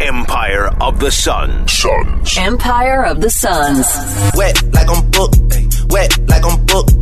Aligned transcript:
Empire 0.00 0.70
of 0.80 0.98
the 0.98 1.10
Suns. 1.10 1.72
Suns. 1.72 2.38
Empire 2.38 3.04
of 3.04 3.20
the 3.20 3.28
Suns. 3.28 3.86
Wet 4.34 4.62
like 4.72 4.88
I'm 4.88 5.10
booked. 5.10 5.36
Wet 5.90 6.18
like 6.26 6.42
I'm 6.42 6.64
booked. 6.64 6.92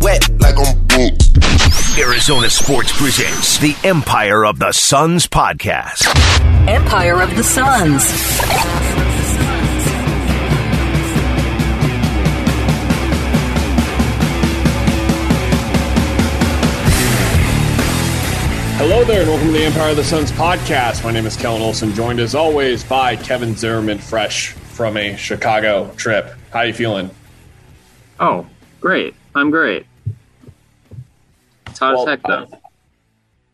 Wet 0.00 0.26
like 0.40 0.56
I'm 0.56 0.86
booked. 0.86 1.98
Arizona 1.98 2.48
Sports 2.48 2.98
presents 2.98 3.58
the 3.58 3.76
Empire 3.86 4.46
of 4.46 4.58
the 4.58 4.72
Suns 4.72 5.26
podcast. 5.26 6.06
Empire 6.66 7.20
of 7.20 7.36
the 7.36 7.44
Suns. 7.44 9.05
Hello 18.96 19.06
there, 19.08 19.20
and 19.20 19.28
welcome 19.28 19.48
to 19.48 19.52
the 19.52 19.62
Empire 19.62 19.90
of 19.90 19.96
the 19.96 20.04
Suns 20.04 20.32
podcast. 20.32 21.04
My 21.04 21.12
name 21.12 21.26
is 21.26 21.36
Kellen 21.36 21.60
Olson, 21.60 21.92
joined 21.92 22.18
as 22.18 22.34
always 22.34 22.82
by 22.82 23.14
Kevin 23.14 23.54
Zimmerman, 23.54 23.98
fresh 23.98 24.52
from 24.52 24.96
a 24.96 25.14
Chicago 25.16 25.92
trip. 25.96 26.32
How 26.50 26.60
are 26.60 26.66
you 26.68 26.72
feeling? 26.72 27.10
Oh, 28.18 28.46
great. 28.80 29.14
I'm 29.34 29.50
great. 29.50 29.84
It's 31.66 31.78
hot 31.78 31.92
Well, 31.92 32.08
as 32.08 32.08
heck, 32.08 32.22
though. 32.22 32.46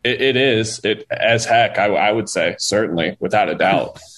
It, 0.05 0.21
it 0.21 0.35
is 0.37 0.79
it 0.85 1.05
as 1.11 1.43
heck. 1.43 1.77
I, 1.77 1.87
I 1.87 2.13
would 2.13 2.29
say 2.29 2.55
certainly, 2.57 3.17
without 3.19 3.49
a 3.49 3.55
doubt. 3.55 3.99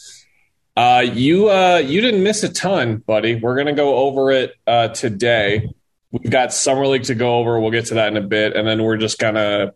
Uh, 0.78 1.00
you 1.00 1.50
uh, 1.50 1.78
you 1.78 2.02
didn't 2.02 2.22
miss 2.22 2.44
a 2.44 2.50
ton, 2.52 2.98
buddy. 2.98 3.36
We're 3.36 3.56
gonna 3.56 3.72
go 3.74 3.96
over 3.96 4.30
it 4.30 4.56
uh, 4.68 4.90
today. 4.90 5.70
We've 6.12 6.30
got 6.30 6.52
summer 6.54 6.86
league 6.86 7.06
to 7.06 7.16
go 7.16 7.38
over. 7.38 7.58
We'll 7.62 7.72
get 7.72 7.86
to 7.86 7.94
that 7.94 8.10
in 8.10 8.18
a 8.18 8.28
bit, 8.28 8.58
and 8.58 8.68
then 8.68 8.84
we're 8.84 8.98
just 8.98 9.18
gonna, 9.18 9.72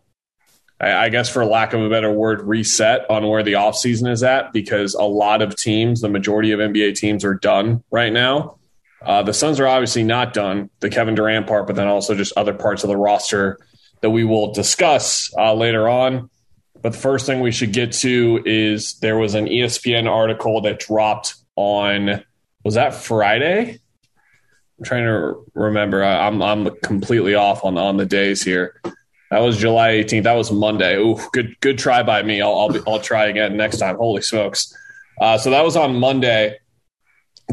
I, 0.81 1.09
guess, 1.09 1.29
for 1.29 1.43
lack 1.45 1.73
of 1.73 1.81
a 1.81 1.89
better 1.89 2.11
word, 2.11 2.41
reset 2.41 3.09
on 3.09 3.27
where 3.27 3.43
the 3.43 3.53
offseason 3.53 4.09
is 4.09 4.23
at 4.23 4.53
because 4.53 4.93
a 4.93 5.03
lot 5.03 5.41
of 5.41 5.55
teams, 5.57 6.01
the 6.01 6.09
majority 6.09 6.51
of 6.51 6.59
NBA 6.59 6.95
teams, 6.95 7.25
are 7.25 7.33
done 7.33 7.83
right 7.91 8.13
now. 8.13 8.57
Uh, 9.01 9.23
the 9.23 9.33
Suns 9.33 9.59
are 9.59 9.67
obviously 9.67 10.03
not 10.03 10.33
done, 10.33 10.69
the 10.79 10.89
Kevin 10.89 11.15
Durant 11.15 11.47
part, 11.47 11.67
but 11.67 11.75
then 11.75 11.87
also 11.87 12.15
just 12.15 12.33
other 12.37 12.53
parts 12.53 12.83
of 12.83 12.87
the 12.89 12.97
roster 12.97 13.57
that 14.01 14.09
we 14.09 14.23
will 14.23 14.53
discuss 14.53 15.33
uh, 15.37 15.53
later 15.53 15.89
on. 15.89 16.29
But 16.81 16.93
the 16.93 16.99
first 16.99 17.25
thing 17.25 17.41
we 17.41 17.51
should 17.51 17.73
get 17.73 17.91
to 17.93 18.41
is 18.45 18.99
there 18.99 19.17
was 19.17 19.35
an 19.35 19.47
ESPN 19.47 20.09
article 20.09 20.61
that 20.61 20.79
dropped 20.79 21.35
on 21.55 22.23
was 22.63 22.75
that 22.75 22.93
Friday? 22.93 23.79
I'm 24.77 24.85
trying 24.85 25.05
to 25.05 25.45
remember. 25.53 26.03
I- 26.03 26.27
I'm 26.27 26.41
I'm 26.41 26.69
completely 26.81 27.35
off 27.35 27.65
on 27.65 27.77
on 27.77 27.97
the 27.97 28.05
days 28.05 28.41
here. 28.43 28.81
That 29.31 29.39
was 29.39 29.57
July 29.57 29.91
18th. 29.91 30.23
That 30.23 30.33
was 30.33 30.51
Monday. 30.51 30.95
Ooh, 30.95 31.19
good 31.31 31.59
good 31.61 31.77
try 31.77 32.01
by 32.03 32.23
me. 32.23 32.41
I'll 32.41 32.57
I'll, 32.57 32.69
be, 32.69 32.79
I'll 32.87 32.99
try 32.99 33.25
again 33.25 33.57
next 33.57 33.77
time. 33.77 33.95
Holy 33.97 34.21
smokes! 34.21 34.75
Uh, 35.19 35.37
so 35.37 35.51
that 35.51 35.63
was 35.63 35.75
on 35.75 35.95
Monday. 35.99 36.57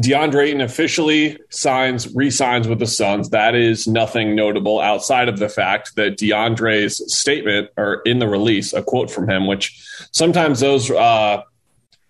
DeAndre 0.01 0.49
Ayton 0.49 0.61
officially 0.61 1.39
signs, 1.49 2.13
re-signs 2.13 2.67
with 2.67 2.77
the 2.77 2.85
Suns. 2.85 3.31
That 3.31 3.55
is 3.55 3.87
nothing 3.87 4.35
notable 4.35 4.79
outside 4.79 5.27
of 5.27 5.39
the 5.39 5.49
fact 5.49 5.95
that 5.95 6.17
DeAndre's 6.17 7.11
statement, 7.11 7.71
or 7.77 8.03
in 8.05 8.19
the 8.19 8.27
release, 8.27 8.73
a 8.73 8.83
quote 8.83 9.09
from 9.09 9.27
him, 9.27 9.47
which 9.47 9.83
sometimes 10.11 10.59
those 10.59 10.91
uh, 10.91 11.41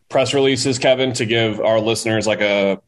press 0.10 0.34
releases, 0.34 0.80
Kevin, 0.80 1.14
to 1.14 1.26
give 1.26 1.62
our 1.62 1.80
listeners 1.80 2.28
like 2.28 2.42
a 2.42 2.82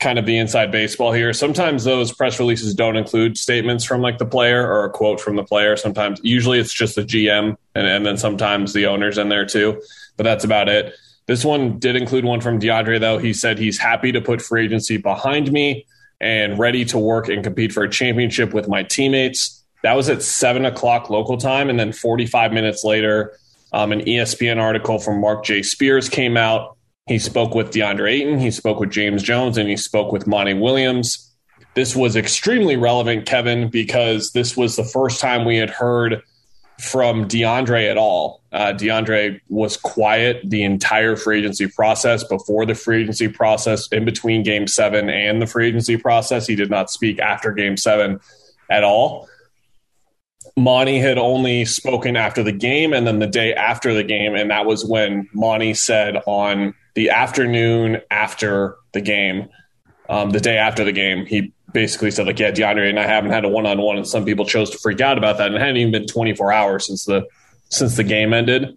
kind 0.00 0.18
of 0.18 0.26
the 0.26 0.38
inside 0.38 0.72
baseball 0.72 1.12
here. 1.12 1.32
Sometimes 1.32 1.84
those 1.84 2.12
press 2.12 2.38
releases 2.38 2.74
don't 2.74 2.96
include 2.96 3.36
statements 3.36 3.84
from 3.84 4.00
like 4.00 4.18
the 4.18 4.26
player 4.26 4.66
or 4.66 4.84
a 4.86 4.90
quote 4.90 5.20
from 5.20 5.36
the 5.36 5.44
player. 5.44 5.76
Sometimes, 5.76 6.20
usually 6.22 6.58
it's 6.58 6.72
just 6.72 6.94
the 6.94 7.02
GM, 7.02 7.56
and, 7.74 7.86
and 7.86 8.04
then 8.04 8.16
sometimes 8.16 8.72
the 8.72 8.86
owner's 8.86 9.18
in 9.18 9.28
there 9.28 9.44
too. 9.44 9.80
But 10.16 10.24
that's 10.24 10.44
about 10.44 10.68
it. 10.68 10.94
This 11.26 11.44
one 11.44 11.78
did 11.78 11.94
include 11.96 12.24
one 12.24 12.40
from 12.40 12.58
DeAndre, 12.58 12.98
though. 12.98 13.18
He 13.18 13.32
said 13.32 13.58
he's 13.58 13.78
happy 13.78 14.10
to 14.12 14.20
put 14.20 14.42
free 14.42 14.64
agency 14.64 14.96
behind 14.96 15.52
me 15.52 15.86
and 16.20 16.58
ready 16.58 16.84
to 16.86 16.98
work 16.98 17.28
and 17.28 17.44
compete 17.44 17.72
for 17.72 17.84
a 17.84 17.88
championship 17.88 18.52
with 18.52 18.68
my 18.68 18.82
teammates. 18.82 19.62
That 19.82 19.94
was 19.94 20.08
at 20.08 20.22
seven 20.22 20.64
o'clock 20.64 21.08
local 21.08 21.36
time. 21.36 21.70
And 21.70 21.78
then 21.78 21.92
45 21.92 22.52
minutes 22.52 22.84
later, 22.84 23.38
um, 23.72 23.92
an 23.92 24.00
ESPN 24.00 24.58
article 24.58 24.98
from 24.98 25.20
Mark 25.20 25.44
J. 25.44 25.62
Spears 25.62 26.08
came 26.08 26.36
out. 26.36 26.76
He 27.10 27.18
spoke 27.18 27.56
with 27.56 27.72
DeAndre 27.72 28.08
Ayton, 28.08 28.38
he 28.38 28.52
spoke 28.52 28.78
with 28.78 28.92
James 28.92 29.24
Jones, 29.24 29.58
and 29.58 29.68
he 29.68 29.76
spoke 29.76 30.12
with 30.12 30.28
Monty 30.28 30.54
Williams. 30.54 31.34
This 31.74 31.96
was 31.96 32.14
extremely 32.14 32.76
relevant, 32.76 33.26
Kevin, 33.26 33.68
because 33.68 34.30
this 34.30 34.56
was 34.56 34.76
the 34.76 34.84
first 34.84 35.20
time 35.20 35.44
we 35.44 35.56
had 35.56 35.70
heard 35.70 36.22
from 36.78 37.26
DeAndre 37.26 37.90
at 37.90 37.96
all. 37.96 38.44
Uh, 38.52 38.74
DeAndre 38.74 39.40
was 39.48 39.76
quiet 39.76 40.40
the 40.44 40.62
entire 40.62 41.16
free 41.16 41.40
agency 41.40 41.66
process 41.66 42.22
before 42.22 42.64
the 42.64 42.76
free 42.76 43.02
agency 43.02 43.26
process, 43.26 43.88
in 43.88 44.04
between 44.04 44.44
game 44.44 44.68
seven 44.68 45.10
and 45.10 45.42
the 45.42 45.46
free 45.46 45.66
agency 45.66 45.96
process. 45.96 46.46
He 46.46 46.54
did 46.54 46.70
not 46.70 46.92
speak 46.92 47.18
after 47.18 47.50
game 47.50 47.76
seven 47.76 48.20
at 48.70 48.84
all. 48.84 49.28
Monty 50.56 51.00
had 51.00 51.18
only 51.18 51.64
spoken 51.64 52.16
after 52.16 52.44
the 52.44 52.52
game 52.52 52.92
and 52.92 53.04
then 53.04 53.18
the 53.18 53.26
day 53.26 53.52
after 53.52 53.92
the 53.94 54.04
game. 54.04 54.36
And 54.36 54.52
that 54.52 54.64
was 54.64 54.84
when 54.84 55.28
Monty 55.34 55.74
said 55.74 56.16
on 56.24 56.72
the 56.94 57.10
afternoon 57.10 58.00
after 58.10 58.76
the 58.92 59.00
game, 59.00 59.48
um, 60.08 60.30
the 60.30 60.40
day 60.40 60.56
after 60.56 60.84
the 60.84 60.92
game, 60.92 61.26
he 61.26 61.52
basically 61.72 62.10
said 62.10 62.26
like, 62.26 62.38
yeah, 62.38 62.50
DeAndre 62.50 62.88
and 62.88 62.98
I 62.98 63.06
haven't 63.06 63.30
had 63.30 63.44
a 63.44 63.48
one 63.48 63.66
on 63.66 63.80
one, 63.80 63.96
and 63.96 64.06
some 64.06 64.24
people 64.24 64.44
chose 64.44 64.70
to 64.70 64.78
freak 64.78 65.00
out 65.00 65.18
about 65.18 65.38
that, 65.38 65.48
and 65.48 65.56
it 65.56 65.60
hadn't 65.60 65.76
even 65.76 65.92
been 65.92 66.06
24 66.06 66.52
hours 66.52 66.86
since 66.86 67.04
the 67.04 67.26
since 67.68 67.96
the 67.96 68.04
game 68.04 68.32
ended. 68.32 68.76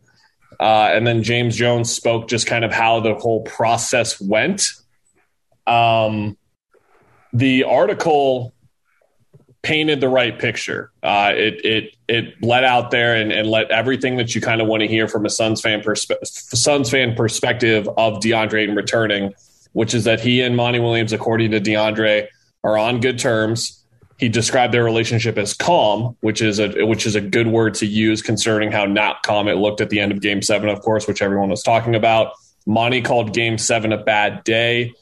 Uh, 0.59 0.90
and 0.91 1.06
then 1.06 1.24
James 1.24 1.56
Jones 1.56 1.91
spoke 1.91 2.28
just 2.28 2.46
kind 2.46 2.63
of 2.63 2.72
how 2.72 3.00
the 3.00 3.16
whole 3.16 3.41
process 3.41 4.22
went. 4.22 4.68
Um, 5.66 6.38
the 7.34 7.63
article 7.63 8.53
painted 9.63 10.01
the 10.01 10.09
right 10.09 10.38
picture. 10.38 10.91
Uh, 11.01 11.31
it 11.34 11.66
it 11.66 11.96
it 12.07 12.44
let 12.44 12.63
out 12.63 12.91
there 12.91 13.16
and, 13.16 13.31
and 13.31 13.50
let 13.50 13.72
everything 13.72 14.18
that 14.18 14.35
you 14.35 14.41
kind 14.41 14.62
of 14.62 14.68
want 14.68 14.81
to 14.81 14.88
hear 14.88 15.07
from 15.07 15.25
a 15.25 15.29
Suns 15.29 15.62
fan 15.62 15.81
perspe- 15.81 16.24
Suns 16.25 16.91
fan 16.91 17.16
perspective 17.16 17.88
of 17.97 18.19
DeAndre 18.19 18.63
Ayton 18.63 18.75
returning, 18.75 19.34
which 19.72 19.94
is 19.94 20.03
that 20.03 20.19
he 20.19 20.41
and 20.41 20.56
Monty 20.56 20.79
Williams, 20.79 21.13
according 21.13 21.51
to 21.51 21.59
DeAndre, 21.59 22.28
are 22.63 22.78
on 22.78 23.00
good 23.00 23.18
terms. 23.18 23.79
He 24.19 24.29
described 24.29 24.74
their 24.74 24.84
relationship 24.84 25.38
as 25.38 25.53
calm, 25.53 26.16
which 26.19 26.41
is 26.41 26.59
a 26.59 26.85
which 26.85 27.06
is 27.06 27.16
a 27.16 27.22
good 27.22 27.47
word 27.47 27.74
to 27.75 27.85
use 27.85 28.22
concerning 28.22 28.72
how 28.72 28.85
not 28.85 29.24
calm 29.24 29.47
it 29.47 29.56
looked 29.56 29.81
at 29.81 29.90
the 29.90 30.00
end 30.00 30.12
of 30.12 30.22
Game 30.22 30.41
Seven, 30.41 30.69
of 30.69 30.81
course, 30.81 31.07
which 31.07 31.22
everyone 31.22 31.50
was 31.50 31.63
talking 31.63 31.95
about. 31.95 32.34
Monty 32.66 33.01
called 33.01 33.34
Game 33.34 33.57
Seven 33.57 33.91
a 33.91 33.97
bad 33.97 34.44
day. 34.44 34.94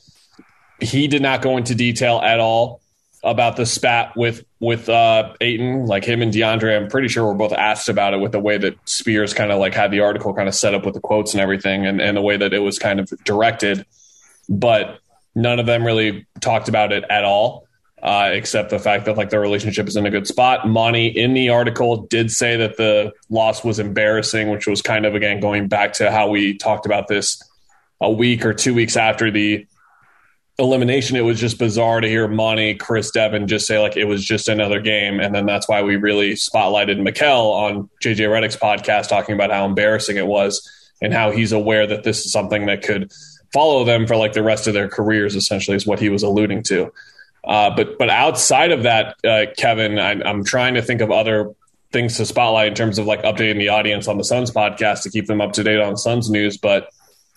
He 0.80 1.08
did 1.08 1.22
not 1.22 1.44
go 1.44 1.58
into 1.58 1.76
detail 1.76 2.20
at 2.24 2.40
all 2.40 2.81
about 3.24 3.56
the 3.56 3.66
spat 3.66 4.16
with 4.16 4.44
with 4.60 4.90
uh, 4.90 5.34
Ayton, 5.42 5.86
like 5.86 6.04
him 6.04 6.22
and 6.22 6.34
DeAndre. 6.34 6.76
I'm 6.76 6.88
pretty 6.88 7.08
sure 7.08 7.26
we're 7.26 7.34
both 7.34 7.54
asked 7.54 7.90
about 7.90 8.14
it 8.14 8.18
with 8.18 8.32
the 8.32 8.40
way 8.40 8.58
that 8.58 8.78
Spears 8.90 9.34
kind 9.34 9.52
of 9.52 9.60
like 9.60 9.74
had 9.74 9.92
the 9.92 10.00
article 10.00 10.34
kind 10.34 10.48
of 10.48 10.56
set 10.56 10.74
up 10.74 10.86
with 10.86 10.96
the 10.96 11.02
quotes 11.02 11.34
and 11.34 11.42
everything, 11.42 11.86
and, 11.86 12.02
and 12.02 12.18
the 12.18 12.22
way 12.22 12.38
that 12.38 12.54
it 12.54 12.60
was 12.60 12.80
kind 12.80 13.00
of 13.00 13.10
directed. 13.24 13.86
But 14.50 15.00
none 15.36 15.60
of 15.60 15.66
them 15.66 15.86
really 15.86 16.26
talked 16.40 16.68
about 16.68 16.92
it 16.92 17.04
at 17.10 17.24
all, 17.24 17.68
uh, 18.02 18.32
except 18.34 18.72
the 18.72 18.80
fact 18.80 19.06
that 19.06 19.18
like 19.18 19.30
their 19.30 19.40
relationship 19.40 19.88
is 19.88 19.96
in 19.96 20.06
a 20.06 20.12
good 20.12 20.28
spot. 20.28 20.68
Monty 20.68 21.08
in 21.08 21.34
the 21.34 21.50
article 21.50 21.98
did 22.08 22.32
say 22.32 22.58
that 22.58 22.78
the 22.78 23.14
loss 23.30 23.64
was 23.64 23.78
embarrassing, 23.78 24.50
which 24.50 24.68
was 24.68 24.82
kind 24.82 25.06
of 25.06 25.14
again 25.14 25.40
going 25.40 25.68
back 25.68 25.94
to 25.94 26.12
how 26.12 26.30
we 26.30 26.58
talked 26.58 26.86
about 26.88 27.08
this 27.08 27.42
a 28.02 28.12
week 28.12 28.46
or 28.46 28.54
two 28.54 28.74
weeks 28.74 28.98
after 28.98 29.30
the 29.30 29.66
elimination. 30.62 31.18
It 31.18 31.22
was 31.22 31.40
just 31.40 31.58
bizarre 31.58 32.00
to 32.00 32.08
hear 32.08 32.28
Monty, 32.28 32.76
Chris 32.76 33.12
Devin 33.12 33.48
just 33.48 33.68
say 33.68 33.80
like 33.80 33.98
it 33.98 34.06
was 34.06 34.24
just 34.24 34.48
another 34.48 34.80
game, 34.80 35.20
and 35.20 35.34
then 35.34 35.46
that's 35.46 35.68
why 35.68 35.82
we 35.82 35.96
really 35.96 36.34
spotlighted 36.34 37.06
Mikal 37.06 37.52
on 37.52 37.90
JJ 38.02 38.30
Redick's 38.30 38.56
podcast 38.56 39.10
talking 39.10 39.36
about 39.36 39.52
how 39.52 39.66
embarrassing 39.66 40.18
it 40.18 40.28
was 40.28 40.70
and 41.02 41.14
how 41.14 41.32
he's 41.32 41.52
aware 41.52 41.88
that 41.88 42.04
this 42.04 42.26
is 42.26 42.32
something 42.32 42.68
that 42.68 42.84
could 42.84 43.12
follow 43.52 43.84
them 43.84 44.08
for 44.08 44.16
like 44.16 44.34
the 44.34 44.44
rest 44.44 44.68
of 44.68 44.74
their 44.74 44.88
careers. 44.88 45.36
Essentially, 45.36 45.76
is 45.76 45.88
what 45.88 46.00
he 46.00 46.10
was 46.10 46.24
alluding 46.24 46.64
to. 46.64 46.94
Uh, 47.44 47.76
but 47.76 47.98
but 47.98 48.10
outside 48.10 48.72
of 48.72 48.84
that, 48.84 49.16
uh, 49.26 49.46
Kevin, 49.58 49.98
I, 49.98 50.12
I'm 50.12 50.44
trying 50.44 50.76
to 50.76 50.82
think 50.82 51.02
of 51.02 51.12
other 51.12 51.54
things 51.92 52.16
to 52.18 52.26
spotlight 52.26 52.68
in 52.68 52.76
terms 52.76 53.00
of 53.00 53.06
like 53.06 53.24
updating 53.24 53.58
the 53.58 53.70
audience 53.70 54.08
on 54.08 54.18
the 54.18 54.24
Suns 54.24 54.52
podcast 54.52 55.04
to 55.04 55.10
keep 55.10 55.26
them 55.26 55.42
up 55.42 55.54
to 55.54 55.64
date 55.64 55.80
on 55.80 55.98
Suns 55.98 56.30
news. 56.30 56.58
But 56.58 56.90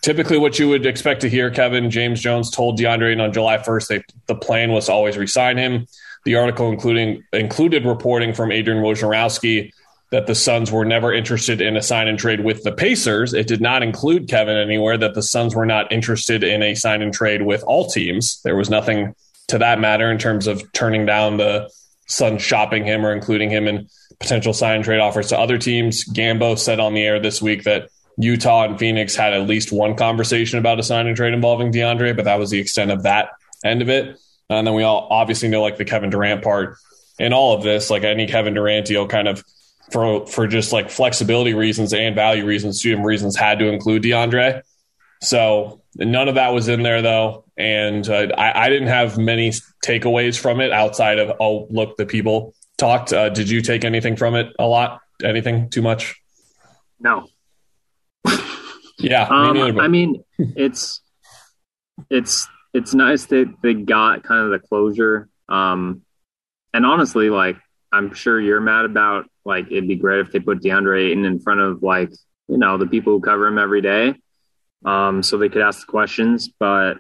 typically, 0.05 0.37
what 0.37 0.59
you 0.59 0.69
would 0.69 0.85
expect 0.85 1.23
to 1.23 1.31
hear, 1.31 1.51
Kevin 1.51 1.91
James 1.91 2.21
Jones 2.21 2.51
told 2.51 2.79
DeAndre 2.79 3.19
on 3.19 3.33
July 3.33 3.57
1st 3.57 3.89
they, 3.89 4.03
the 4.27 4.35
plan 4.35 4.71
was 4.71 4.87
to 4.87 4.93
always 4.93 5.17
resign 5.17 5.57
him. 5.57 5.87
The 6.27 6.37
article 6.37 6.71
including 6.71 7.25
included 7.33 7.87
reporting 7.87 8.35
from 8.35 8.53
Adrian 8.53 8.83
Wojnarowski 8.83 9.73
that 10.11 10.27
the 10.27 10.35
Suns 10.35 10.71
were 10.71 10.85
never 10.85 11.13
interested 11.13 11.63
in 11.63 11.77
a 11.77 11.83
sign 11.83 12.07
and 12.07 12.19
trade 12.19 12.45
with 12.45 12.63
the 12.65 12.73
Pacers. 12.73 13.33
It 13.33 13.47
did 13.47 13.63
not 13.63 13.83
include 13.83 14.29
Kevin 14.29 14.57
anywhere 14.57 14.99
that 14.99 15.15
the 15.15 15.23
Suns 15.23 15.55
were 15.55 15.67
not 15.67 15.91
interested 15.91 16.45
in 16.45 16.63
a 16.63 16.75
sign 16.75 17.01
and 17.01 17.13
trade 17.13 17.43
with 17.43 17.65
all 17.65 17.89
teams. 17.89 18.41
There 18.45 18.57
was 18.57 18.69
nothing 18.69 19.15
to 19.49 19.59
that 19.59 19.81
matter 19.81 20.11
in 20.11 20.19
terms 20.19 20.47
of 20.47 20.71
turning 20.73 21.07
down 21.07 21.39
the 21.39 21.71
Suns 22.07 22.43
shopping 22.43 22.85
him 22.85 23.07
or 23.07 23.13
including 23.13 23.49
him 23.49 23.67
in 23.67 23.89
potential 24.21 24.53
sign 24.53 24.77
and 24.77 24.85
trade 24.85 25.01
offers 25.01 25.29
to 25.29 25.39
other 25.39 25.57
teams. 25.57 26.05
Gambo 26.05 26.59
said 26.59 26.79
on 26.79 26.93
the 26.93 27.03
air 27.03 27.19
this 27.19 27.41
week 27.41 27.65
that 27.65 27.89
Utah 28.17 28.65
and 28.65 28.79
Phoenix 28.79 29.17
had 29.17 29.33
at 29.33 29.47
least 29.47 29.73
one 29.73 29.97
conversation 29.97 30.59
about 30.59 30.79
a 30.79 30.83
signing 30.83 31.15
trade 31.15 31.35
involving 31.35 31.73
DeAndre, 31.73 32.15
but 32.15 32.27
that 32.27 32.39
was 32.39 32.51
the 32.51 32.61
extent 32.61 32.91
of 32.91 33.03
that 33.03 33.31
end 33.65 33.83
of 33.83 33.89
it. 33.89 34.19
And 34.49 34.67
then 34.67 34.75
we 34.75 34.83
all 34.83 35.09
obviously 35.11 35.49
know 35.49 35.63
like 35.63 35.79
the 35.79 35.85
Kevin 35.85 36.11
Durant 36.11 36.43
part 36.43 36.77
in 37.19 37.33
all 37.33 37.55
of 37.55 37.63
this, 37.63 37.91
like 37.91 38.05
any 38.05 38.27
Kevin 38.27 38.55
Durant 38.55 38.87
deal 38.87 39.07
kind 39.07 39.29
of 39.29 39.43
for 39.91 40.27
for 40.27 40.47
just 40.47 40.73
like 40.73 40.91
flexibility 40.91 41.55
reasons 41.55 41.93
and 41.93 42.15
value 42.15 42.45
reasons, 42.45 42.79
student 42.79 43.05
reasons 43.05 43.37
had 43.37 43.59
to 43.59 43.67
include 43.67 44.03
DeAndre. 44.03 44.63
So 45.23 45.83
none 45.97 46.29
of 46.29 46.35
that 46.35 46.51
was 46.51 46.69
in 46.69 46.83
there 46.83 47.03
though, 47.03 47.45
and 47.57 48.09
uh, 48.09 48.29
I, 48.37 48.67
I, 48.67 48.69
didn't 48.69 48.89
have 48.89 49.17
many 49.17 49.51
takeaways 49.85 50.39
from 50.39 50.61
it 50.61 50.73
outside 50.73 51.19
of 51.19 51.37
oh 51.41 51.67
look 51.71 51.97
the 51.97 52.07
people 52.07 52.55
talked. 52.77 53.13
Uh, 53.13 53.29
did 53.31 53.49
you 53.49 53.63
take 53.63 53.85
anything 53.85 54.17
from 54.17 54.35
it? 54.35 54.53
A 54.59 54.67
lot? 54.67 55.01
Anything? 55.23 55.71
Too 55.71 55.83
much? 55.83 56.21
No. 57.01 57.29
Yeah. 58.99 59.27
Um, 59.31 59.55
me 59.55 59.81
I 59.81 59.89
mean, 59.89 60.25
it's 60.39 61.01
it's 62.11 62.47
it's 62.73 62.95
nice 62.95 63.27
that 63.27 63.55
they 63.63 63.75
got 63.75 64.25
kind 64.25 64.45
of 64.45 64.51
the 64.51 64.67
closure. 64.67 65.29
Um, 65.49 66.03
and 66.73 66.85
honestly, 66.85 67.31
like 67.31 67.57
I'm 67.93 68.15
sure 68.15 68.41
you're 68.41 68.61
mad 68.61 68.85
about 68.85 69.27
like 69.45 69.67
it'd 69.71 69.89
be 69.89 69.97
great 69.97 70.21
if 70.21 70.33
they 70.33 70.41
put 70.41 70.63
DeAndre 70.63 71.11
Ayton 71.11 71.25
in 71.25 71.39
front 71.39 71.61
of 71.61 71.83
like 71.83 72.11
you 72.49 72.59
know 72.59 72.79
the 72.79 72.87
people 72.87 73.13
who 73.13 73.21
cover 73.21 73.47
him 73.47 73.59
every 73.59 73.81
day, 73.81 74.15
um, 74.85 75.23
so 75.23 75.39
they 75.39 75.49
could 75.49 75.63
ask 75.63 75.87
the 75.87 75.91
questions. 75.91 76.49
But 76.59 76.99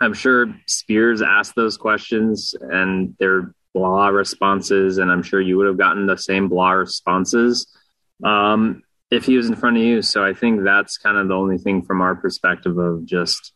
I'm 0.00 0.14
sure 0.14 0.54
Spears 0.66 1.22
asked 1.22 1.54
those 1.54 1.76
questions 1.76 2.54
and 2.60 3.14
they're 3.18 3.54
blah 3.72 4.08
responses, 4.08 4.98
and 4.98 5.10
I'm 5.10 5.22
sure 5.22 5.40
you 5.40 5.56
would 5.56 5.66
have 5.66 5.78
gotten 5.78 6.06
the 6.06 6.18
same 6.18 6.48
blah 6.48 6.72
responses 6.72 7.66
um, 8.22 8.82
if 9.10 9.24
he 9.24 9.36
was 9.36 9.48
in 9.48 9.56
front 9.56 9.76
of 9.76 9.82
you. 9.82 10.02
So 10.02 10.24
I 10.24 10.32
think 10.32 10.64
that's 10.64 10.98
kind 10.98 11.16
of 11.16 11.28
the 11.28 11.34
only 11.34 11.58
thing 11.58 11.82
from 11.82 12.00
our 12.00 12.14
perspective 12.14 12.76
of 12.78 13.04
just 13.04 13.52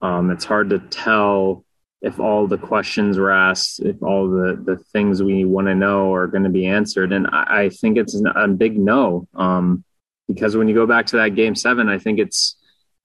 um, 0.00 0.30
it's 0.30 0.44
hard 0.44 0.70
to 0.70 0.78
tell 0.78 1.64
if 2.02 2.20
all 2.20 2.46
the 2.46 2.58
questions 2.58 3.16
were 3.16 3.32
asked, 3.32 3.80
if 3.80 4.02
all 4.02 4.28
the, 4.28 4.62
the 4.62 4.76
things 4.92 5.22
we 5.22 5.46
want 5.46 5.66
to 5.68 5.74
know 5.74 6.12
are 6.12 6.26
going 6.26 6.44
to 6.44 6.50
be 6.50 6.66
answered. 6.66 7.12
And 7.12 7.26
I, 7.26 7.62
I 7.62 7.68
think 7.70 7.96
it's 7.96 8.20
a 8.36 8.48
big 8.48 8.78
no. 8.78 9.26
Um, 9.34 9.84
because 10.28 10.56
when 10.56 10.68
you 10.68 10.74
go 10.74 10.86
back 10.86 11.06
to 11.06 11.16
that 11.16 11.34
game 11.34 11.54
seven, 11.54 11.88
I 11.88 11.98
think 11.98 12.18
it's, 12.18 12.56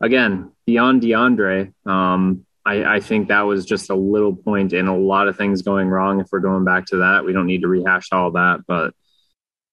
again, 0.02 0.52
beyond 0.66 1.02
DeAndre. 1.02 1.74
Um, 1.86 2.46
I, 2.66 2.96
I, 2.96 3.00
think 3.00 3.30
that 3.30 3.42
was 3.42 3.66
just 3.66 3.90
a 3.90 3.96
little 3.96 4.36
point 4.36 4.74
in 4.74 4.88
a 4.88 4.98
lot 4.98 5.30
of 5.30 5.38
things 5.38 5.62
going 5.62 5.88
wrong. 5.88 6.20
If 6.20 6.28
we're 6.32 6.40
going 6.40 6.66
back 6.66 6.88
to 6.88 6.98
that, 6.98 7.26
we 7.26 7.32
don't 7.32 7.48
need 7.48 7.62
to 7.62 7.68
rehash 7.68 8.10
all 8.12 8.32
that. 8.32 8.62
But, 8.68 8.94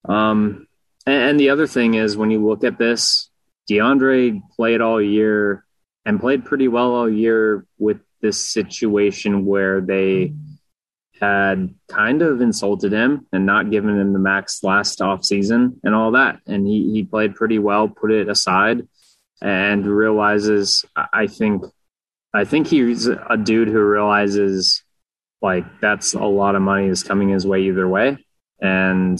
um, 0.08 0.65
and, 1.06 1.38
the 1.38 1.50
other 1.50 1.67
thing 1.67 1.94
is 1.94 2.17
when 2.17 2.31
you 2.31 2.44
look 2.47 2.64
at 2.64 2.79
this, 2.79 3.31
DeAndre 3.70 4.41
played 4.56 4.81
all 4.81 5.00
year 5.00 5.64
and 6.05 6.20
played 6.20 6.44
pretty 6.44 6.69
well 6.69 6.94
all 6.94 7.08
year 7.08 7.67
with 7.79 8.00
this 8.20 8.41
situation 8.41 9.44
where 9.44 9.81
they 9.81 10.35
had 11.20 11.75
kind 11.88 12.23
of 12.23 12.41
insulted 12.41 12.93
him 12.93 13.26
and 13.32 13.47
not 13.47 13.70
given 13.70 13.99
him 13.99 14.12
the 14.12 14.19
max 14.19 14.62
last 14.62 15.00
off 15.00 15.25
season 15.25 15.81
and 15.82 15.94
all 15.94 16.12
that. 16.12 16.41
And 16.47 16.67
he, 16.67 16.93
he 16.93 17.05
played 17.05 17.35
pretty 17.35 17.59
well, 17.59 17.88
put 17.88 18.11
it 18.12 18.29
aside 18.29 18.87
and 19.41 19.87
realizes, 19.87 20.85
I 20.97 21.26
think, 21.26 21.64
I 22.35 22.44
think 22.44 22.67
he's 22.67 23.06
a 23.06 23.37
dude 23.37 23.69
who 23.69 23.82
realizes 23.82 24.82
like 25.43 25.64
that's 25.81 26.14
a 26.14 26.25
lot 26.25 26.55
of 26.55 26.62
money 26.62 26.88
is 26.88 27.02
coming 27.02 27.29
his 27.29 27.47
way 27.47 27.62
either 27.62 27.88
way. 27.88 28.25
And, 28.61 29.19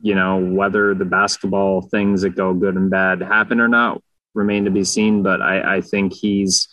you 0.00 0.14
know, 0.14 0.38
whether 0.38 0.94
the 0.94 1.04
basketball 1.04 1.82
things 1.82 2.22
that 2.22 2.36
go 2.36 2.54
good 2.54 2.76
and 2.76 2.90
bad 2.90 3.20
happen 3.20 3.60
or 3.60 3.68
not, 3.68 4.02
remain 4.34 4.64
to 4.64 4.70
be 4.70 4.84
seen, 4.84 5.22
but 5.22 5.42
I, 5.42 5.76
I 5.76 5.80
think 5.80 6.12
he's 6.12 6.68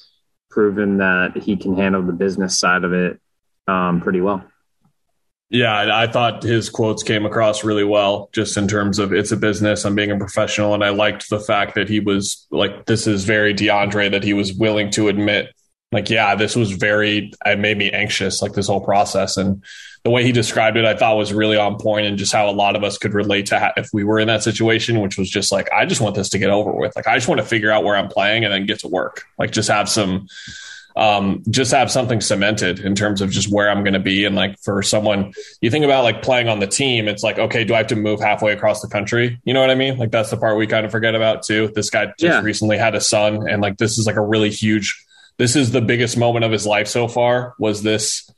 proven 0.50 0.98
that 0.98 1.36
he 1.36 1.57
can 1.57 1.75
handle 1.75 2.04
the 2.04 2.13
business 2.13 2.60
side 2.60 2.83
of 2.83 2.94
it 2.94 3.19
um, 3.68 4.01
pretty 4.01 4.22
well. 4.22 4.44
Yeah, 5.50 5.95
I 5.95 6.07
thought 6.07 6.42
his 6.42 6.69
quotes 6.69 7.04
came 7.04 7.25
across 7.25 7.63
really 7.63 7.83
well, 7.83 8.30
just 8.33 8.57
in 8.57 8.68
terms 8.68 8.98
of 8.98 9.13
it's 9.13 9.31
a 9.31 9.38
business. 9.38 9.86
I'm 9.86 9.94
being 9.94 10.12
a 10.12 10.18
professional, 10.18 10.74
and 10.74 10.83
I 10.83 10.89
liked 10.89 11.30
the 11.30 11.39
fact 11.39 11.75
that 11.75 11.88
he 11.88 12.00
was 12.00 12.48
like, 12.50 12.86
"This 12.88 13.06
is 13.06 13.25
very 13.25 13.54
DeAndre." 13.54 14.10
That 14.10 14.24
he 14.24 14.33
was 14.33 14.54
willing 14.54 14.89
to 14.92 15.07
admit, 15.07 15.54
like, 15.95 16.09
"Yeah, 16.09 16.36
this 16.36 16.56
was 16.56 16.71
very. 16.71 17.31
It 17.45 17.59
made 17.59 17.77
me 17.77 17.92
anxious, 17.92 18.42
like 18.42 18.53
this 18.53 18.68
whole 18.68 18.81
process." 18.81 19.38
And 19.38 19.63
the 20.06 20.12
way 20.12 20.24
he 20.24 20.31
described 20.31 20.77
it, 20.77 20.86
I 20.86 20.95
thought 20.95 21.18
was 21.18 21.33
really 21.33 21.57
on 21.57 21.80
point 21.80 22.06
and 22.06 22.15
just 22.15 22.31
how 22.31 22.47
a 22.47 22.51
lot 22.51 22.75
of 22.75 22.83
us 22.83 23.00
could 23.00 23.15
relate 23.15 23.47
to 23.47 23.74
if 23.75 23.89
we 23.92 24.03
were 24.03 24.19
in 24.19 24.27
that 24.27 24.44
situation, 24.44 25.01
which 25.01 25.18
was 25.18 25.27
just 25.27 25.51
like, 25.51 25.68
I 25.74 25.88
just 25.88 26.00
want 26.00 26.13
this 26.13 26.30
to 26.30 26.38
get 26.38 26.51
over 26.51 26.71
with. 26.71 26.95
Like, 26.95 27.07
I 27.07 27.15
just 27.15 27.27
want 27.27 27.42
to 27.42 27.45
figure 27.47 27.71
out 27.71 27.83
where 27.83 27.95
I'm 27.95 28.07
playing 28.07 28.45
and 28.45 28.53
then 28.53 28.68
get 28.68 28.81
to 28.81 28.88
work. 28.88 29.24
Like, 29.39 29.50
just 29.50 29.68
have 29.68 29.89
some, 29.89 30.27
um, 30.95 31.42
just 31.50 31.71
have 31.71 31.89
something 31.89 32.21
cemented 32.21 32.81
in 32.81 32.94
terms 32.94 33.19
of 33.19 33.31
just 33.31 33.51
where 33.51 33.68
I'm 33.68 33.83
going 33.83 33.95
to 33.95 34.00
be. 34.00 34.25
And 34.25 34.36
like 34.36 34.59
for 34.59 34.83
someone, 34.83 35.33
you 35.59 35.71
think 35.71 35.83
about 35.83 36.03
like 36.03 36.21
playing 36.21 36.50
on 36.50 36.59
the 36.59 36.68
team, 36.68 37.07
it's 37.07 37.24
like, 37.24 37.39
okay, 37.39 37.63
do 37.63 37.74
I 37.74 37.77
have 37.77 37.88
to 37.88 37.95
move 37.95 38.19
halfway 38.19 38.53
across 38.53 38.81
the 38.81 38.88
country? 38.88 39.41
You 39.44 39.56
know 39.56 39.62
what 39.62 39.71
I 39.71 39.75
mean? 39.75 39.98
Like, 39.98 40.12
that's 40.12 40.30
the 40.30 40.38
part 40.38 40.56
we 40.56 40.68
kind 40.68 40.86
of 40.86 40.91
forget 40.91 41.15
about 41.15 41.41
too. 41.41 41.71
This 41.74 41.89
guy 41.89 42.06
just 42.06 42.21
yeah. 42.21 42.41
recently 42.41 42.77
had 42.77 42.94
a 42.94 43.01
son, 43.01 43.50
and 43.50 43.59
like, 43.59 43.77
this 43.77 43.98
is 43.98 44.06
like 44.06 44.18
a 44.18 44.21
really 44.21 44.51
huge, 44.51 45.03
this 45.38 45.56
is 45.56 45.72
the 45.72 45.82
biggest 45.82 46.18
moment 46.18 46.46
of 46.46 46.52
his 46.52 46.66
life 46.66 46.88
so 46.88 47.08
far. 47.08 47.56
Was 47.60 47.84
this 47.84 48.30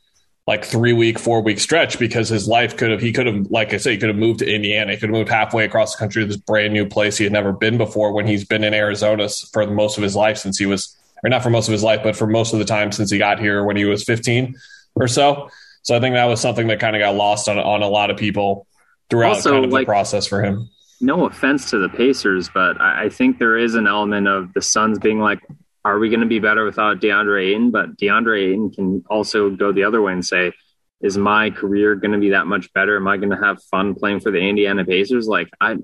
like 0.48 0.64
three 0.64 0.94
week, 0.94 1.20
four 1.20 1.42
week 1.42 1.60
stretch 1.60 2.00
because 2.00 2.30
his 2.30 2.48
life 2.48 2.78
could 2.78 2.90
have, 2.90 3.02
he 3.02 3.12
could 3.12 3.28
have, 3.28 3.48
like 3.52 3.74
I 3.74 3.78
say, 3.78 3.92
he 3.92 3.98
could 3.98 4.08
have 4.08 4.18
moved 4.18 4.40
to 4.40 4.50
Indiana. 4.50 4.94
He 4.94 4.98
could 4.98 5.10
have 5.10 5.16
moved 5.16 5.30
halfway 5.30 5.66
across 5.66 5.94
the 5.94 6.00
country 6.00 6.24
to 6.24 6.28
this 6.28 6.38
brand 6.38 6.74
new 6.74 6.88
place 6.88 7.18
he 7.18 7.26
had 7.26 7.34
never 7.34 7.52
been 7.52 7.78
before 7.78 8.14
when 8.14 8.26
he's 8.26 8.46
been 8.46 8.64
in 8.64 8.74
Arizona 8.74 9.28
for 9.52 9.68
most 9.68 9.98
of 9.98 10.04
his 10.04 10.16
life 10.16 10.38
since 10.38 10.58
he 10.58 10.66
was, 10.66 10.98
or 11.24 11.30
not 11.30 11.44
for 11.44 11.50
most 11.50 11.68
of 11.68 11.74
his 11.74 11.84
life, 11.84 12.00
but 12.02 12.16
for 12.16 12.28
most 12.28 12.54
of 12.54 12.60
the 12.60 12.66
time 12.66 12.94
since 12.94 13.12
he 13.12 13.18
got 13.18 13.40
here 13.40 13.64
when 13.66 13.76
he 13.76 13.84
was 13.84 14.06
15 14.06 14.56
or 14.96 15.10
so. 15.10 15.50
So 15.84 15.96
I 15.96 16.00
think 16.00 16.16
that 16.16 16.26
was 16.26 16.40
something 16.40 16.68
that 16.68 16.80
kind 16.80 16.96
of 16.96 17.02
got 17.02 17.16
lost 17.16 17.50
on, 17.50 17.60
on 17.60 17.84
a 17.84 17.90
lot 17.90 18.10
of 18.10 18.16
people 18.16 18.68
throughout 19.10 19.36
also, 19.36 19.52
kind 19.52 19.66
of 19.66 19.72
like, 19.72 19.82
the 19.82 19.86
process 19.86 20.28
for 20.28 20.42
him. 20.42 20.70
No 21.02 21.26
offense 21.26 21.70
to 21.72 21.78
the 21.78 21.90
Pacers, 21.90 22.50
but 22.54 22.80
I 22.80 23.10
think 23.10 23.38
there 23.38 23.58
is 23.58 23.76
an 23.76 23.86
element 23.86 24.28
of 24.28 24.54
the 24.54 24.62
Suns 24.62 24.98
being 24.98 25.20
like, 25.20 25.40
are 25.88 26.00
we 26.00 26.10
going 26.10 26.22
to 26.22 26.28
be 26.28 26.39
better 26.39 26.66
without 26.66 27.00
DeAndre 27.00 27.50
Ayton? 27.50 27.72
But 27.72 27.98
DeAndre 27.98 28.50
Ayton 28.50 28.72
can 28.72 29.04
also 29.10 29.50
go 29.50 29.72
the 29.72 29.86
other 29.86 30.01
way 30.01 30.12
and 30.12 30.25
say, 30.25 30.51
is 31.00 31.18
my 31.18 31.50
career 31.50 31.95
going 31.95 32.12
to 32.12 32.18
be 32.18 32.31
that 32.31 32.45
much 32.45 32.74
better? 32.74 32.98
Am 32.98 33.07
I 33.07 33.18
going 33.18 33.30
to 33.30 33.38
have 33.38 33.63
fun 33.63 33.95
playing 33.95 34.19
for 34.19 34.31
the 34.31 34.39
Indiana 34.39 34.84
Pacers? 34.84 35.28
Like 35.28 35.48
I, 35.62 35.78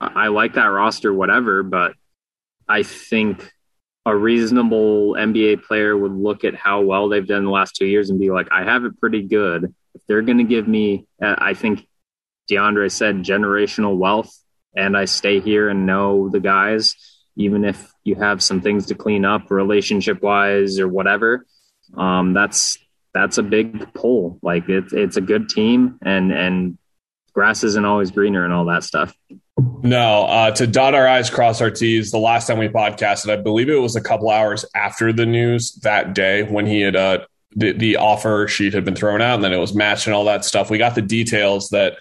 I 0.00 0.28
like 0.28 0.54
that 0.54 0.66
roster, 0.66 1.12
whatever, 1.12 1.62
but 1.62 1.94
I 2.68 2.84
think 2.84 3.52
a 4.06 4.14
reasonable 4.14 5.14
NBA 5.14 5.64
player 5.64 5.96
would 5.96 6.12
look 6.12 6.44
at 6.44 6.54
how 6.54 6.82
well 6.82 7.08
they've 7.08 7.26
done 7.26 7.44
the 7.44 7.50
last 7.50 7.74
two 7.74 7.86
years 7.86 8.10
and 8.10 8.20
be 8.20 8.30
like, 8.30 8.48
I 8.52 8.62
have 8.62 8.84
it 8.84 9.00
pretty 9.00 9.22
good. 9.22 9.74
If 9.94 10.02
they're 10.06 10.22
going 10.22 10.38
to 10.38 10.44
give 10.44 10.68
me, 10.68 11.06
uh, 11.20 11.34
I 11.36 11.54
think 11.54 11.86
DeAndre 12.50 12.92
said 12.92 13.24
generational 13.24 13.96
wealth 13.96 14.32
and 14.76 14.96
I 14.96 15.06
stay 15.06 15.40
here 15.40 15.68
and 15.68 15.84
know 15.84 16.28
the 16.28 16.40
guys, 16.40 16.94
even 17.38 17.64
if 17.64 17.92
you 18.04 18.16
have 18.16 18.42
some 18.42 18.60
things 18.60 18.86
to 18.86 18.94
clean 18.94 19.24
up 19.24 19.50
relationship 19.50 20.22
wise 20.22 20.78
or 20.78 20.88
whatever, 20.88 21.46
um, 21.96 22.34
that's 22.34 22.76
that's 23.14 23.38
a 23.38 23.42
big 23.42 23.94
pull. 23.94 24.38
Like 24.42 24.68
it's 24.68 24.92
it's 24.92 25.16
a 25.16 25.22
good 25.22 25.48
team 25.48 25.98
and 26.02 26.32
and 26.32 26.78
grass 27.32 27.62
isn't 27.62 27.84
always 27.84 28.10
greener 28.10 28.44
and 28.44 28.52
all 28.52 28.66
that 28.66 28.82
stuff. 28.82 29.14
No, 29.82 30.24
uh, 30.24 30.50
to 30.52 30.66
dot 30.66 30.94
our 30.94 31.06
I's, 31.06 31.30
cross 31.30 31.60
our 31.60 31.70
T's. 31.70 32.10
The 32.10 32.18
last 32.18 32.46
time 32.46 32.58
we 32.58 32.68
podcasted, 32.68 33.30
I 33.30 33.36
believe 33.36 33.68
it 33.68 33.76
was 33.76 33.96
a 33.96 34.00
couple 34.00 34.30
hours 34.30 34.64
after 34.74 35.12
the 35.12 35.26
news 35.26 35.72
that 35.82 36.14
day 36.14 36.42
when 36.42 36.66
he 36.66 36.80
had 36.80 36.96
uh, 36.96 37.18
the, 37.54 37.72
the 37.72 37.96
offer 37.96 38.48
sheet 38.48 38.74
had 38.74 38.84
been 38.84 38.96
thrown 38.96 39.22
out 39.22 39.36
and 39.36 39.44
then 39.44 39.52
it 39.52 39.58
was 39.58 39.74
matched 39.74 40.06
and 40.06 40.14
all 40.14 40.24
that 40.24 40.44
stuff. 40.44 40.70
We 40.70 40.78
got 40.78 40.94
the 40.94 41.02
details 41.02 41.70
that 41.70 41.98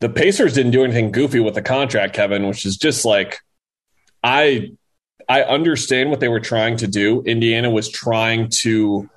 the 0.00 0.08
Pacers 0.08 0.54
didn't 0.54 0.72
do 0.72 0.84
anything 0.84 1.12
goofy 1.12 1.40
with 1.40 1.54
the 1.54 1.62
contract, 1.62 2.14
Kevin, 2.14 2.46
which 2.46 2.66
is 2.66 2.76
just 2.76 3.04
like 3.04 3.38
I 4.24 4.72
I 5.28 5.42
understand 5.42 6.10
what 6.10 6.20
they 6.20 6.28
were 6.28 6.40
trying 6.40 6.78
to 6.78 6.88
do. 6.88 7.22
Indiana 7.22 7.70
was 7.70 7.88
trying 7.88 8.48
to 8.62 9.08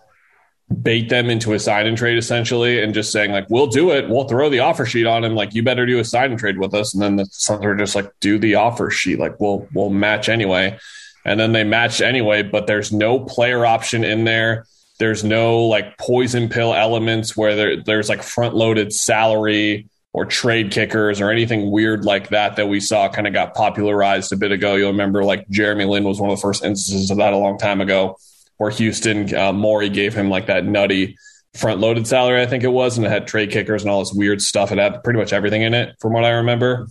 bait 0.82 1.08
them 1.08 1.30
into 1.30 1.54
a 1.54 1.60
sign 1.60 1.88
and 1.88 1.98
trade 1.98 2.18
essentially 2.18 2.84
and 2.84 2.94
just 2.94 3.12
saying 3.12 3.32
like 3.32 3.50
we'll 3.50 3.68
do 3.68 3.92
it. 3.92 4.10
We'll 4.10 4.28
throw 4.28 4.50
the 4.50 4.60
offer 4.60 4.86
sheet 4.86 5.08
on 5.08 5.24
him. 5.24 5.34
Like 5.34 5.56
you 5.56 5.64
better 5.64 5.86
do 5.86 6.00
a 6.00 6.04
sign 6.04 6.32
and 6.32 6.40
trade 6.40 6.58
with 6.58 6.74
us. 6.74 6.94
And 6.94 7.02
then 7.02 7.16
the 7.16 7.26
Suns 7.26 7.64
were 7.64 7.76
just 7.76 7.96
like 7.96 8.12
do 8.20 8.38
the 8.38 8.56
offer 8.56 8.92
sheet. 8.92 9.18
Like 9.18 9.40
we'll 9.40 9.68
we'll 9.74 9.90
match 9.90 10.28
anyway. 10.28 10.78
And 11.26 11.40
then 11.40 11.54
they 11.54 11.64
matched 11.64 12.02
anyway 12.02 12.44
but 12.44 12.68
there's 12.68 12.92
no 12.92 13.22
player 13.22 13.66
option 13.66 14.04
in 14.04 14.26
there. 14.26 14.66
There's 15.00 15.24
no 15.24 15.64
like 15.64 15.98
poison 15.98 16.50
pill 16.50 16.74
elements 16.74 17.38
where 17.38 17.56
there, 17.56 17.84
there's 17.84 18.10
like 18.10 18.24
front 18.24 18.56
loaded 18.56 18.92
salary 18.92 19.88
or 20.18 20.26
trade 20.26 20.72
kickers 20.72 21.22
or 21.22 21.30
anything 21.30 21.70
weird 21.70 22.04
like 22.04 22.30
that 22.30 22.56
that 22.56 22.68
we 22.68 22.80
saw 22.80 23.08
kind 23.08 23.28
of 23.28 23.34
got 23.34 23.54
popularized 23.54 24.34
a 24.34 24.36
bit 24.36 24.52
ago. 24.52 24.74
You'll 24.74 24.90
remember 24.90 25.24
like 25.24 25.48
Jeremy 25.48 25.86
Lin 25.86 26.06
was 26.06 26.20
one 26.20 26.32
of 26.32 26.38
the 26.38 26.42
first 26.42 26.66
instances 26.66 27.12
of 27.12 27.18
that 27.18 27.34
a 27.34 27.38
long 27.38 27.60
time 27.60 27.82
ago, 27.82 28.18
where 28.58 28.72
Houston 28.72 29.32
uh, 29.36 29.54
Morey 29.54 29.90
gave 29.90 30.16
him 30.16 30.28
like 30.28 30.48
that 30.48 30.66
nutty 30.66 31.20
front 31.54 31.82
loaded 31.82 32.08
salary, 32.08 32.42
I 32.42 32.48
think 32.48 32.64
it 32.64 32.70
was, 32.70 32.98
and 32.98 33.06
it 33.06 33.12
had 33.12 33.28
trade 33.28 33.52
kickers 33.52 33.84
and 33.84 33.92
all 33.92 34.00
this 34.00 34.12
weird 34.12 34.42
stuff. 34.42 34.72
It 34.72 34.80
had 34.80 35.04
pretty 35.04 35.20
much 35.20 35.34
everything 35.34 35.62
in 35.62 35.76
it, 35.76 35.96
from 36.00 36.14
what 36.14 36.24
I 36.24 36.32
remember, 36.32 36.88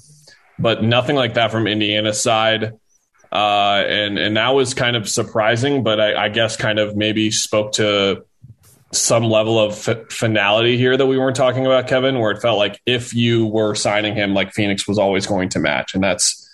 but 0.57 0.85
nothing 0.85 1.17
like 1.17 1.35
that 1.35 1.51
from 1.51 1.67
Indiana's 1.67 2.23
side. 2.23 2.75
Uh, 3.33 3.83
and 3.89 4.21
and 4.21 4.37
that 4.37 4.51
was 4.51 4.73
kind 4.73 4.95
of 4.95 5.09
surprising, 5.09 5.83
but 5.83 5.99
I, 5.99 6.27
I 6.27 6.29
guess 6.29 6.57
kind 6.57 6.79
of 6.79 6.95
maybe 6.95 7.33
spoke 7.33 7.73
to 7.73 8.25
some 8.93 9.25
level 9.25 9.59
of 9.59 9.89
f- 9.89 10.11
finality 10.11 10.77
here 10.77 10.97
that 10.97 11.07
we 11.07 11.19
weren't 11.19 11.37
talking 11.37 11.67
about, 11.67 11.89
Kevin, 11.89 12.19
where 12.19 12.31
it 12.31 12.41
felt 12.41 12.59
like 12.59 12.81
if 12.87 13.15
you 13.15 13.47
were 13.47 13.75
signing 13.75 14.15
him, 14.15 14.35
like 14.35 14.53
Phoenix 14.53 14.87
was 14.87 14.99
always 14.99 15.27
going 15.27 15.49
to 15.51 15.59
match, 15.59 15.95
and 15.95 16.03
that's 16.03 16.49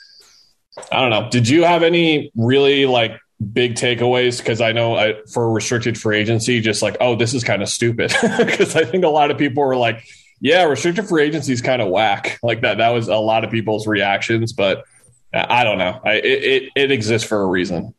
I 0.91 1.01
don't 1.01 1.11
know. 1.11 1.29
Did 1.31 1.49
you 1.49 1.65
have 1.65 1.83
any 1.83 2.33
really 2.35 2.87
like 2.87 3.19
big 3.53 3.75
takeaways? 3.75 4.39
Because 4.39 4.61
I 4.61 4.73
know 4.73 4.97
I, 4.97 5.17
for 5.33 5.53
restricted 5.53 6.01
free 6.01 6.19
agency, 6.19 6.61
just 6.61 6.83
like 6.83 6.97
oh, 7.01 7.15
this 7.15 7.35
is 7.35 7.45
kind 7.45 7.63
of 7.63 7.69
stupid. 7.69 8.13
Because 8.39 8.77
I 8.77 8.85
think 8.85 9.05
a 9.05 9.09
lot 9.09 9.31
of 9.31 9.39
people 9.39 9.63
were 9.63 9.77
like, 9.77 10.05
yeah, 10.41 10.65
restricted 10.65 11.07
free 11.07 11.25
agency 11.25 11.53
is 11.53 11.61
kind 11.61 11.83
of 11.83 11.89
whack. 11.89 12.39
Like 12.43 12.63
that. 12.63 12.79
That 12.79 12.91
was 12.91 13.09
a 13.09 13.17
lot 13.17 13.45
of 13.45 13.51
people's 13.51 13.87
reactions, 13.87 14.53
but 14.53 14.85
I 15.35 15.65
don't 15.65 15.79
know. 15.79 15.99
I, 16.05 16.15
it, 16.15 16.25
it, 16.25 16.63
it 16.77 16.91
exists 16.91 17.27
for 17.27 17.41
a 17.41 17.47
reason. 17.47 17.95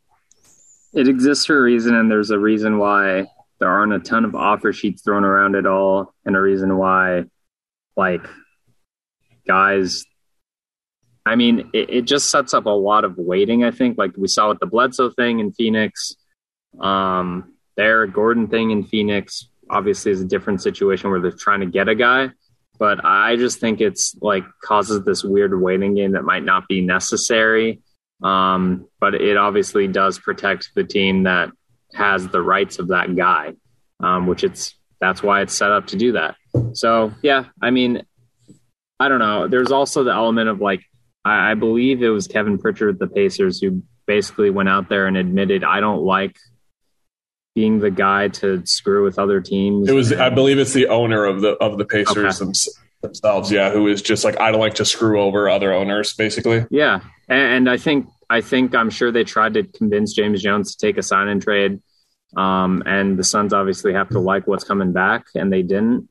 It 0.94 1.08
exists 1.08 1.48
for 1.48 1.58
a 1.58 1.62
reason, 1.62 1.96
and 1.96 2.12
there's 2.12 2.30
a 2.30 2.38
reason 2.38 2.78
why 2.78 3.25
there 3.60 3.70
aren't 3.70 3.94
a 3.94 4.00
ton 4.00 4.26
of 4.26 4.36
offer 4.36 4.74
sheets 4.74 5.02
thrown 5.02 5.24
around 5.24 5.56
at 5.56 5.66
all, 5.66 6.14
and 6.26 6.36
a 6.36 6.42
reason 6.42 6.78
why, 6.78 7.26
like, 7.96 8.26
guys. 9.48 10.06
I 11.26 11.36
mean, 11.36 11.70
it, 11.74 11.90
it 11.90 12.02
just 12.02 12.30
sets 12.30 12.54
up 12.54 12.66
a 12.66 12.70
lot 12.70 13.06
of 13.06 13.18
waiting. 13.18 13.64
I 13.64 13.72
think, 13.72 13.98
like 13.98 14.12
we 14.18 14.28
saw 14.28 14.50
with 14.50 14.60
the 14.60 14.66
Bledsoe 14.66 15.10
thing 15.10 15.40
in 15.40 15.54
Phoenix, 15.54 16.16
um, 16.80 17.54
the 17.78 17.84
Eric 17.84 18.14
Gordon 18.14 18.48
thing 18.48 18.72
in 18.72 18.84
Phoenix. 18.84 19.48
Obviously, 19.70 20.12
is 20.12 20.20
a 20.20 20.26
different 20.26 20.62
situation 20.62 21.10
where 21.10 21.22
they're 21.22 21.32
trying 21.32 21.62
to 21.62 21.66
get 21.66 21.88
a 21.88 21.96
guy 21.96 22.30
but 22.80 23.06
I 23.06 23.36
just 23.36 23.60
think 23.60 23.82
it's 23.82 24.16
like 24.22 24.44
causes 24.62 25.04
this 25.04 25.24
weird 25.24 25.60
waiting 25.60 25.96
game 25.96 26.14
that 26.14 26.24
might 26.24 26.44
not 26.44 26.68
be 26.68 26.82
necessary. 26.82 27.82
Um, 28.22 28.88
but 29.00 29.16
it 29.16 29.38
obviously 29.38 29.88
does 29.88 30.18
protect 30.20 30.72
the 30.76 30.84
team 30.84 31.24
that 31.24 31.50
has 31.94 32.28
the 32.28 32.42
rights 32.42 32.80
of 32.80 32.90
that 32.90 33.16
guy, 33.16 33.54
um, 34.00 34.28
which 34.28 34.44
it's 34.44 34.76
that's 35.00 35.22
why 35.22 35.42
it's 35.42 35.54
set 35.54 35.72
up 35.72 35.88
to 35.88 35.98
do 35.98 36.14
that. 36.14 36.36
So 36.74 37.14
yeah, 37.22 37.46
I 37.62 37.72
mean, 37.72 38.04
I 39.00 39.10
don't 39.10 39.20
know. 39.20 39.48
There's 39.48 39.72
also 39.72 40.04
the 40.04 40.14
element 40.14 40.50
of 40.50 40.62
like 40.62 40.84
I, 41.26 41.52
I 41.52 41.54
believe 41.56 42.02
it 42.02 42.10
was 42.10 42.28
Kevin 42.28 42.58
Pritchard, 42.58 43.00
the 43.00 43.08
Pacers, 43.08 43.62
who 43.62 43.84
basically 44.06 44.50
went 44.50 44.70
out 44.70 44.90
there 44.90 45.08
and 45.08 45.18
admitted 45.18 45.64
I 45.64 45.80
don't 45.80 46.04
like 46.04 46.38
being 47.56 47.80
the 47.80 47.92
guy 47.92 48.30
to 48.30 48.66
screw 48.66 49.04
with 49.04 49.20
other 49.20 49.40
teams. 49.40 49.88
It 49.88 49.94
was, 49.94 50.12
I 50.12 50.30
believe, 50.30 50.58
it's 50.58 50.74
the 50.74 50.88
owner 50.88 51.26
of 51.26 51.42
the 51.42 51.52
of 51.52 51.78
the 51.78 51.86
Pacers 51.86 52.42
okay. 52.42 52.52
themselves. 53.02 53.52
Yeah, 53.52 53.72
who 53.72 53.88
is 53.88 54.02
just 54.02 54.24
like 54.24 54.40
I 54.40 54.52
don't 54.52 54.60
like 54.60 54.76
to 54.76 54.86
screw 54.86 55.22
over 55.22 55.50
other 55.50 55.74
owners, 55.74 56.14
basically. 56.14 56.66
Yeah, 56.72 57.02
and, 57.28 57.54
and 57.54 57.70
I 57.70 57.78
think 57.78 58.08
I 58.30 58.42
think 58.42 58.75
I'm 58.75 58.89
sure 58.89 59.12
they 59.12 59.24
tried 59.24 59.56
to 59.56 59.63
convince 59.63 60.13
James 60.13 60.42
Jones 60.42 60.75
to 60.75 60.86
take 60.86 60.98
a 60.98 61.03
sign 61.03 61.27
and 61.27 61.42
trade, 61.42 61.82
um, 62.36 62.84
and 62.86 63.18
the 63.18 63.24
Suns 63.24 63.53
obviously 63.53 63.94
have 63.94 64.10
to 64.10 64.20
like 64.20 64.48
what's 64.48 64.63
coming 64.63 64.94
back, 64.94 65.25
and 65.36 65.51
they 65.51 65.62
didn't. 65.62 66.10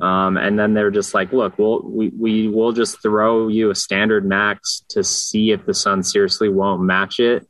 Um, 0.00 0.36
and 0.36 0.58
then 0.58 0.74
they're 0.74 0.90
just 0.90 1.14
like, 1.14 1.32
look, 1.32 1.56
we'll, 1.58 1.82
we 1.82 2.08
we 2.08 2.48
will 2.48 2.72
just 2.72 3.00
throw 3.00 3.48
you 3.48 3.70
a 3.70 3.74
standard 3.74 4.24
max 4.24 4.84
to 4.90 5.04
see 5.04 5.52
if 5.52 5.64
the 5.66 5.74
Suns 5.74 6.10
seriously 6.10 6.48
won't 6.48 6.82
match 6.82 7.20
it. 7.20 7.46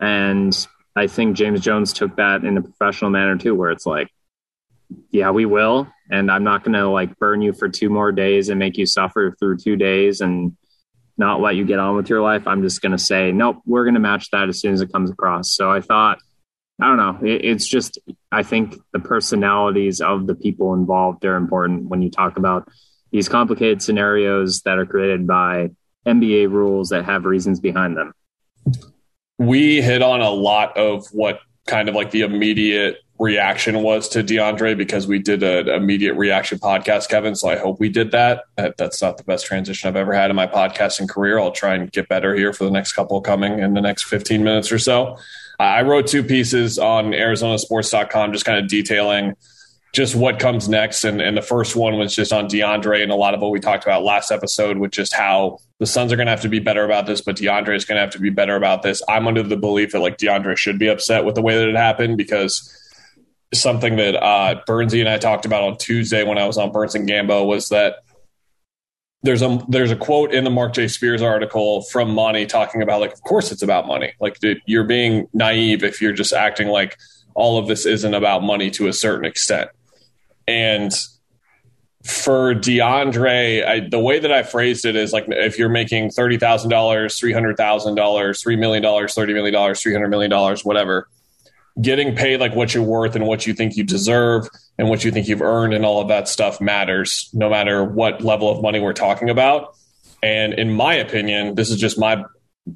And 0.00 0.66
I 0.96 1.06
think 1.06 1.36
James 1.36 1.60
Jones 1.60 1.92
took 1.92 2.16
that 2.16 2.44
in 2.44 2.56
a 2.56 2.62
professional 2.62 3.10
manner 3.10 3.36
too, 3.36 3.54
where 3.54 3.70
it's 3.70 3.86
like, 3.86 4.08
yeah, 5.10 5.30
we 5.30 5.46
will. 5.46 5.88
And 6.10 6.30
I'm 6.30 6.44
not 6.44 6.64
going 6.64 6.74
to 6.74 6.88
like 6.88 7.18
burn 7.18 7.42
you 7.42 7.52
for 7.52 7.68
two 7.68 7.90
more 7.90 8.12
days 8.12 8.48
and 8.48 8.58
make 8.58 8.76
you 8.76 8.86
suffer 8.86 9.34
through 9.38 9.58
two 9.58 9.76
days 9.76 10.20
and 10.20 10.56
not 11.18 11.40
let 11.40 11.56
you 11.56 11.64
get 11.64 11.78
on 11.78 11.96
with 11.96 12.08
your 12.08 12.22
life. 12.22 12.46
I'm 12.46 12.62
just 12.62 12.82
going 12.82 12.92
to 12.92 12.98
say, 12.98 13.32
nope, 13.32 13.62
we're 13.66 13.84
going 13.84 13.94
to 13.94 14.00
match 14.00 14.30
that 14.30 14.48
as 14.48 14.60
soon 14.60 14.74
as 14.74 14.80
it 14.80 14.92
comes 14.92 15.10
across. 15.10 15.54
So 15.54 15.70
I 15.70 15.80
thought, 15.80 16.18
I 16.80 16.88
don't 16.88 16.96
know. 16.98 17.26
It, 17.26 17.44
it's 17.44 17.66
just, 17.66 17.98
I 18.30 18.42
think 18.42 18.76
the 18.92 18.98
personalities 18.98 20.00
of 20.00 20.26
the 20.26 20.34
people 20.34 20.74
involved 20.74 21.24
are 21.24 21.36
important 21.36 21.88
when 21.88 22.02
you 22.02 22.10
talk 22.10 22.36
about 22.36 22.68
these 23.12 23.28
complicated 23.28 23.82
scenarios 23.82 24.60
that 24.62 24.78
are 24.78 24.86
created 24.86 25.26
by 25.26 25.70
NBA 26.06 26.50
rules 26.50 26.90
that 26.90 27.04
have 27.04 27.24
reasons 27.24 27.60
behind 27.60 27.96
them 27.96 28.12
we 29.38 29.82
hit 29.82 30.02
on 30.02 30.20
a 30.20 30.30
lot 30.30 30.76
of 30.76 31.06
what 31.08 31.40
kind 31.66 31.88
of 31.88 31.94
like 31.94 32.10
the 32.10 32.22
immediate 32.22 32.98
reaction 33.18 33.82
was 33.82 34.08
to 34.10 34.22
DeAndre 34.22 34.76
because 34.76 35.06
we 35.06 35.18
did 35.18 35.42
an 35.42 35.68
immediate 35.68 36.14
reaction 36.14 36.58
podcast, 36.58 37.08
Kevin. 37.08 37.34
So 37.34 37.48
I 37.48 37.56
hope 37.56 37.80
we 37.80 37.88
did 37.88 38.10
that. 38.10 38.44
that. 38.56 38.76
That's 38.76 39.00
not 39.00 39.16
the 39.16 39.24
best 39.24 39.46
transition 39.46 39.88
I've 39.88 39.96
ever 39.96 40.12
had 40.12 40.30
in 40.30 40.36
my 40.36 40.46
podcasting 40.46 41.08
career. 41.08 41.38
I'll 41.38 41.52
try 41.52 41.74
and 41.74 41.90
get 41.90 42.08
better 42.08 42.34
here 42.34 42.52
for 42.52 42.64
the 42.64 42.70
next 42.70 42.92
couple 42.92 43.20
coming 43.20 43.58
in 43.58 43.74
the 43.74 43.80
next 43.80 44.04
15 44.04 44.44
minutes 44.44 44.70
or 44.70 44.78
so. 44.78 45.16
I 45.58 45.82
wrote 45.82 46.06
two 46.06 46.22
pieces 46.22 46.78
on 46.78 47.12
Arizonasports.com 47.12 48.32
just 48.32 48.44
kind 48.44 48.62
of 48.62 48.68
detailing 48.68 49.34
just 49.92 50.14
what 50.14 50.38
comes 50.38 50.68
next. 50.68 51.04
And, 51.04 51.22
and 51.22 51.34
the 51.34 51.42
first 51.42 51.74
one 51.74 51.96
was 51.96 52.14
just 52.14 52.30
on 52.30 52.48
DeAndre 52.48 53.02
and 53.02 53.10
a 53.10 53.14
lot 53.14 53.32
of 53.32 53.40
what 53.40 53.50
we 53.50 53.60
talked 53.60 53.84
about 53.84 54.02
last 54.02 54.30
episode 54.30 54.76
with 54.76 54.90
just 54.90 55.14
how 55.14 55.58
the 55.78 55.86
Suns 55.86 56.12
are 56.12 56.16
going 56.16 56.26
to 56.26 56.32
have 56.32 56.42
to 56.42 56.50
be 56.50 56.58
better 56.58 56.84
about 56.84 57.06
this, 57.06 57.22
but 57.22 57.36
DeAndre 57.36 57.74
is 57.74 57.86
going 57.86 57.96
to 57.96 58.02
have 58.02 58.10
to 58.10 58.20
be 58.20 58.28
better 58.28 58.56
about 58.56 58.82
this. 58.82 59.02
I'm 59.08 59.26
under 59.26 59.42
the 59.42 59.56
belief 59.56 59.92
that 59.92 60.00
like 60.00 60.18
DeAndre 60.18 60.58
should 60.58 60.78
be 60.78 60.88
upset 60.88 61.24
with 61.24 61.34
the 61.34 61.40
way 61.40 61.56
that 61.56 61.68
it 61.68 61.76
happened 61.76 62.18
because 62.18 62.70
something 63.54 63.96
that 63.96 64.16
uh, 64.16 64.62
Bernsey 64.68 65.00
and 65.00 65.08
I 65.08 65.18
talked 65.18 65.46
about 65.46 65.62
on 65.62 65.76
Tuesday 65.78 66.24
when 66.24 66.38
I 66.38 66.46
was 66.46 66.58
on 66.58 66.72
Burns 66.72 66.94
and 66.94 67.08
Gambo 67.08 67.46
was 67.46 67.68
that 67.68 67.96
there's 69.22 69.42
a 69.42 69.64
there's 69.68 69.90
a 69.90 69.96
quote 69.96 70.32
in 70.32 70.44
the 70.44 70.50
Mark 70.50 70.74
J. 70.74 70.88
Spears 70.88 71.22
article 71.22 71.82
from 71.82 72.10
Monty 72.10 72.46
talking 72.46 72.82
about 72.82 73.00
like, 73.00 73.12
of 73.12 73.22
course 73.22 73.50
it's 73.50 73.62
about 73.62 73.86
money. 73.86 74.12
Like 74.20 74.38
dude, 74.40 74.60
you're 74.66 74.84
being 74.84 75.28
naive 75.32 75.82
if 75.82 76.00
you're 76.00 76.12
just 76.12 76.32
acting 76.32 76.68
like 76.68 76.96
all 77.34 77.58
of 77.58 77.66
this 77.66 77.86
isn't 77.86 78.14
about 78.14 78.42
money 78.42 78.70
to 78.72 78.88
a 78.88 78.92
certain 78.92 79.24
extent. 79.24 79.70
And 80.46 80.92
for 82.04 82.54
DeAndre, 82.54 83.66
I, 83.66 83.80
the 83.80 83.98
way 83.98 84.20
that 84.20 84.30
I 84.30 84.44
phrased 84.44 84.84
it 84.84 84.94
is 84.94 85.12
like 85.12 85.24
if 85.28 85.58
you're 85.58 85.68
making 85.68 86.10
thirty 86.10 86.38
thousand 86.38 86.70
dollars, 86.70 87.18
three 87.18 87.32
hundred 87.32 87.56
thousand 87.56 87.96
dollars, 87.96 88.40
three 88.40 88.56
million 88.56 88.82
dollars, 88.82 89.14
thirty 89.14 89.34
million 89.34 89.52
dollars, 89.52 89.82
three 89.82 89.92
hundred 89.92 90.08
million 90.08 90.30
dollars, 90.30 90.64
whatever, 90.64 91.08
getting 91.80 92.14
paid 92.14 92.40
like 92.40 92.54
what 92.54 92.72
you're 92.74 92.82
worth 92.82 93.14
and 93.14 93.26
what 93.26 93.46
you 93.46 93.54
think 93.54 93.76
you 93.76 93.84
deserve 93.84 94.48
and 94.78 94.88
what 94.88 95.04
you 95.04 95.10
think 95.10 95.28
you've 95.28 95.42
earned 95.42 95.74
and 95.74 95.84
all 95.84 96.00
of 96.00 96.08
that 96.08 96.28
stuff 96.28 96.60
matters, 96.60 97.28
no 97.32 97.50
matter 97.50 97.84
what 97.84 98.22
level 98.22 98.50
of 98.50 98.62
money 98.62 98.80
we're 98.80 98.92
talking 98.92 99.28
about. 99.28 99.76
And 100.22 100.54
in 100.54 100.72
my 100.72 100.94
opinion, 100.94 101.54
this 101.54 101.70
is 101.70 101.78
just 101.78 101.98
my 101.98 102.24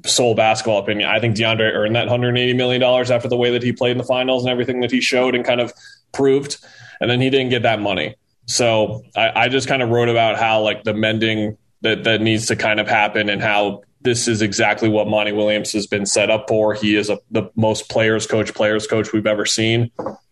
sole 0.05 0.35
basketball 0.35 0.79
opinion. 0.79 1.09
I 1.09 1.19
think 1.19 1.35
DeAndre 1.35 1.73
earned 1.73 1.95
that 1.95 2.07
180 2.07 2.53
million 2.53 2.79
dollars 2.79 3.11
after 3.11 3.27
the 3.27 3.35
way 3.35 3.51
that 3.51 3.63
he 3.63 3.73
played 3.73 3.91
in 3.91 3.97
the 3.97 4.03
finals 4.03 4.43
and 4.43 4.51
everything 4.51 4.81
that 4.81 4.91
he 4.91 5.01
showed 5.01 5.35
and 5.35 5.43
kind 5.43 5.59
of 5.59 5.73
proved 6.13 6.57
and 7.01 7.09
then 7.09 7.19
he 7.19 7.29
didn't 7.29 7.49
get 7.49 7.63
that 7.63 7.81
money. 7.81 8.15
So 8.45 9.03
I, 9.15 9.31
I 9.35 9.49
just 9.49 9.67
kind 9.67 9.81
of 9.81 9.89
wrote 9.89 10.07
about 10.07 10.37
how 10.37 10.61
like 10.61 10.83
the 10.83 10.93
mending 10.93 11.57
that 11.81 12.03
that 12.03 12.21
needs 12.21 12.45
to 12.47 12.55
kind 12.55 12.79
of 12.79 12.87
happen 12.87 13.27
and 13.27 13.41
how 13.41 13.81
this 14.03 14.27
is 14.27 14.41
exactly 14.41 14.89
what 14.89 15.07
Monty 15.07 15.31
Williams 15.31 15.71
has 15.73 15.87
been 15.87 16.05
set 16.05 16.29
up 16.29 16.45
for. 16.47 16.73
He 16.73 16.95
is 16.95 17.09
a, 17.09 17.19
the 17.29 17.49
most 17.55 17.89
players 17.89 18.25
coach, 18.25 18.53
players 18.53 18.87
coach 18.87 19.13
we've 19.13 19.27
ever 19.27 19.45
seen 19.45 19.91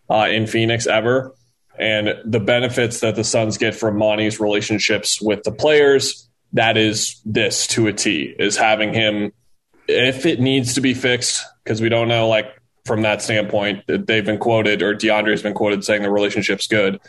uh, 0.10 0.28
in 0.30 0.48
Phoenix 0.48 0.88
ever. 0.88 1.36
And 1.78 2.16
the 2.26 2.40
benefits 2.40 3.00
that 3.00 3.16
the 3.16 3.24
Suns 3.24 3.58
get 3.58 3.74
from 3.76 3.98
Monty's 3.98 4.40
relationships 4.40 5.22
with 5.22 5.44
the 5.44 5.52
players, 5.52 6.30
that 6.54 6.78
is 6.78 7.22
this 7.26 7.68
to 7.68 7.88
a 7.88 7.94
T, 7.94 8.36
is 8.38 8.58
having 8.58 8.94
him, 8.94 9.32
if 9.88 10.26
it 10.26 10.40
needs 10.40 10.74
to 10.74 10.82
be 10.82 10.94
fixed, 10.94 11.46
because 11.64 11.82
we 11.82 11.88
don't 11.88 12.10
know 12.10 12.28
like 12.28 12.60
from 12.86 13.04
that 13.04 13.22
standpoint. 13.22 13.84
They've 13.88 14.26
been 14.26 14.40
quoted, 14.40 14.82
or 14.82 14.94
DeAndre 14.96 15.32
has 15.32 15.44
been 15.44 15.54
quoted 15.54 15.84
saying 15.84 16.02
the 16.02 16.10
relationship's 16.10 16.68
good. 16.68 17.00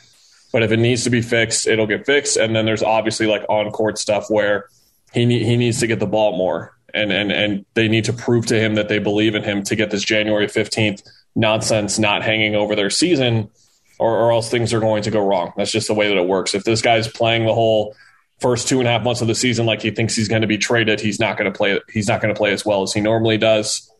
But 0.52 0.62
if 0.62 0.72
it 0.72 0.78
needs 0.78 1.04
to 1.04 1.10
be 1.10 1.22
fixed, 1.22 1.66
it'll 1.66 1.86
get 1.86 2.06
fixed. 2.06 2.36
And 2.36 2.54
then 2.54 2.66
there's 2.66 2.82
obviously 2.82 3.26
like 3.26 3.44
on 3.48 3.70
court 3.70 3.98
stuff 3.98 4.26
where 4.28 4.68
he 5.12 5.44
he 5.44 5.56
needs 5.56 5.80
to 5.80 5.86
get 5.86 5.98
the 5.98 6.06
ball 6.06 6.36
more, 6.36 6.76
and 6.94 7.12
and 7.12 7.32
and 7.32 7.64
they 7.74 7.88
need 7.88 8.04
to 8.04 8.12
prove 8.12 8.46
to 8.46 8.58
him 8.58 8.74
that 8.74 8.88
they 8.88 8.98
believe 8.98 9.34
in 9.34 9.42
him 9.42 9.62
to 9.64 9.76
get 9.76 9.90
this 9.90 10.04
January 10.04 10.48
fifteenth 10.48 11.02
nonsense 11.34 11.98
not 11.98 12.22
hanging 12.22 12.54
over 12.54 12.74
their 12.74 12.90
season, 12.90 13.50
or, 13.98 14.16
or 14.16 14.32
else 14.32 14.50
things 14.50 14.72
are 14.74 14.80
going 14.80 15.02
to 15.02 15.10
go 15.10 15.24
wrong. 15.24 15.52
That's 15.56 15.72
just 15.72 15.88
the 15.88 15.94
way 15.94 16.08
that 16.08 16.16
it 16.16 16.26
works. 16.26 16.54
If 16.54 16.64
this 16.64 16.82
guy's 16.82 17.08
playing 17.08 17.46
the 17.46 17.54
whole 17.54 17.94
first 18.40 18.68
two 18.68 18.78
and 18.78 18.88
a 18.88 18.90
half 18.90 19.02
months 19.02 19.20
of 19.20 19.28
the 19.28 19.34
season 19.34 19.66
like 19.66 19.82
he 19.82 19.90
thinks 19.90 20.16
he's 20.16 20.28
going 20.28 20.42
to 20.42 20.48
be 20.48 20.58
traded, 20.58 21.00
he's 21.00 21.20
not 21.20 21.36
going 21.36 21.50
to 21.50 21.56
play. 21.56 21.78
He's 21.92 22.08
not 22.08 22.20
going 22.20 22.34
to 22.34 22.38
play 22.38 22.52
as 22.52 22.64
well 22.64 22.82
as 22.82 22.92
he 22.92 23.00
normally 23.00 23.38
does. 23.38 23.90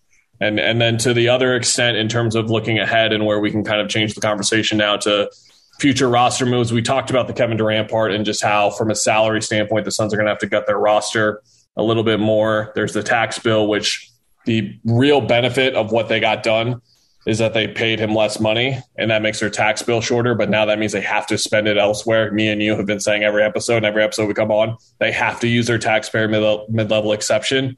And 0.41 0.59
and 0.59 0.81
then 0.81 0.97
to 0.99 1.13
the 1.13 1.29
other 1.29 1.55
extent, 1.55 1.97
in 1.97 2.09
terms 2.09 2.35
of 2.35 2.51
looking 2.51 2.79
ahead 2.79 3.13
and 3.13 3.27
where 3.27 3.39
we 3.39 3.51
can 3.51 3.63
kind 3.63 3.81
of 3.81 3.89
change 3.89 4.15
the 4.15 4.21
conversation 4.21 4.79
now 4.79 4.97
to 4.99 5.31
future 5.81 6.09
roster 6.09 6.47
moves, 6.47 6.73
we 6.73 6.83
talked 6.83 7.11
about 7.11 7.27
the 7.27 7.33
Kevin 7.33 7.57
Durant 7.57 7.91
part 7.91 8.13
and 8.13 8.25
just 8.25 8.43
how, 8.43 8.71
from 8.71 8.91
a 8.91 8.95
salary 8.95 9.43
standpoint, 9.43 9.85
the 9.85 9.91
Suns 9.91 10.13
are 10.13 10.17
going 10.17 10.27
to 10.27 10.33
have 10.33 10.39
to 10.39 10.47
gut 10.47 10.67
their 10.67 10.79
roster 10.79 11.43
a 11.77 11.83
little 11.83 12.05
bit 12.05 12.21
more. 12.21 12.73
There's 12.75 12.93
the 12.93 13.03
tax 13.03 13.39
bill, 13.39 13.67
which 13.67 14.11
the 14.45 14.79
real 14.85 15.21
benefit 15.21 15.75
of 15.75 15.93
what 15.93 16.09
they 16.09 16.21
got 16.21 16.43
done 16.43 16.81
is 17.27 17.39
that 17.39 17.53
they 17.53 17.69
paid 17.69 17.99
him 17.99 18.15
less 18.15 18.41
money 18.41 18.79
and 18.97 19.11
that 19.11 19.21
makes 19.21 19.41
their 19.41 19.51
tax 19.51 19.83
bill 19.83 20.01
shorter. 20.01 20.35
But 20.35 20.49
now 20.49 20.65
that 20.67 20.79
means 20.79 20.93
they 20.93 21.01
have 21.03 21.27
to 21.29 21.39
spend 21.39 21.69
it 21.69 21.77
elsewhere. 21.77 22.33
Me 22.33 22.49
and 22.49 22.63
you 22.63 22.75
have 22.77 22.87
been 22.87 23.01
saying 23.01 23.25
every 23.25 23.43
episode 23.43 23.79
and 23.79 23.87
every 23.87 24.03
episode 24.03 24.27
we 24.27 24.35
come 24.35 24.51
on, 24.51 24.77
they 24.99 25.13
have 25.13 25.41
to 25.41 25.49
use 25.49 25.67
their 25.67 25.79
taxpayer 25.79 26.29
mid 26.29 26.91
level 26.91 27.13
exception 27.13 27.77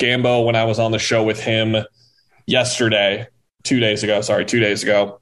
Gambo 0.00 0.44
when 0.44 0.56
I 0.56 0.64
was 0.64 0.78
on 0.78 0.90
the 0.92 0.98
show 0.98 1.22
with 1.22 1.40
him 1.40 1.76
yesterday, 2.46 3.28
two 3.62 3.80
days 3.80 4.02
ago. 4.02 4.20
Sorry, 4.20 4.44
two 4.44 4.60
days 4.60 4.82
ago. 4.82 5.20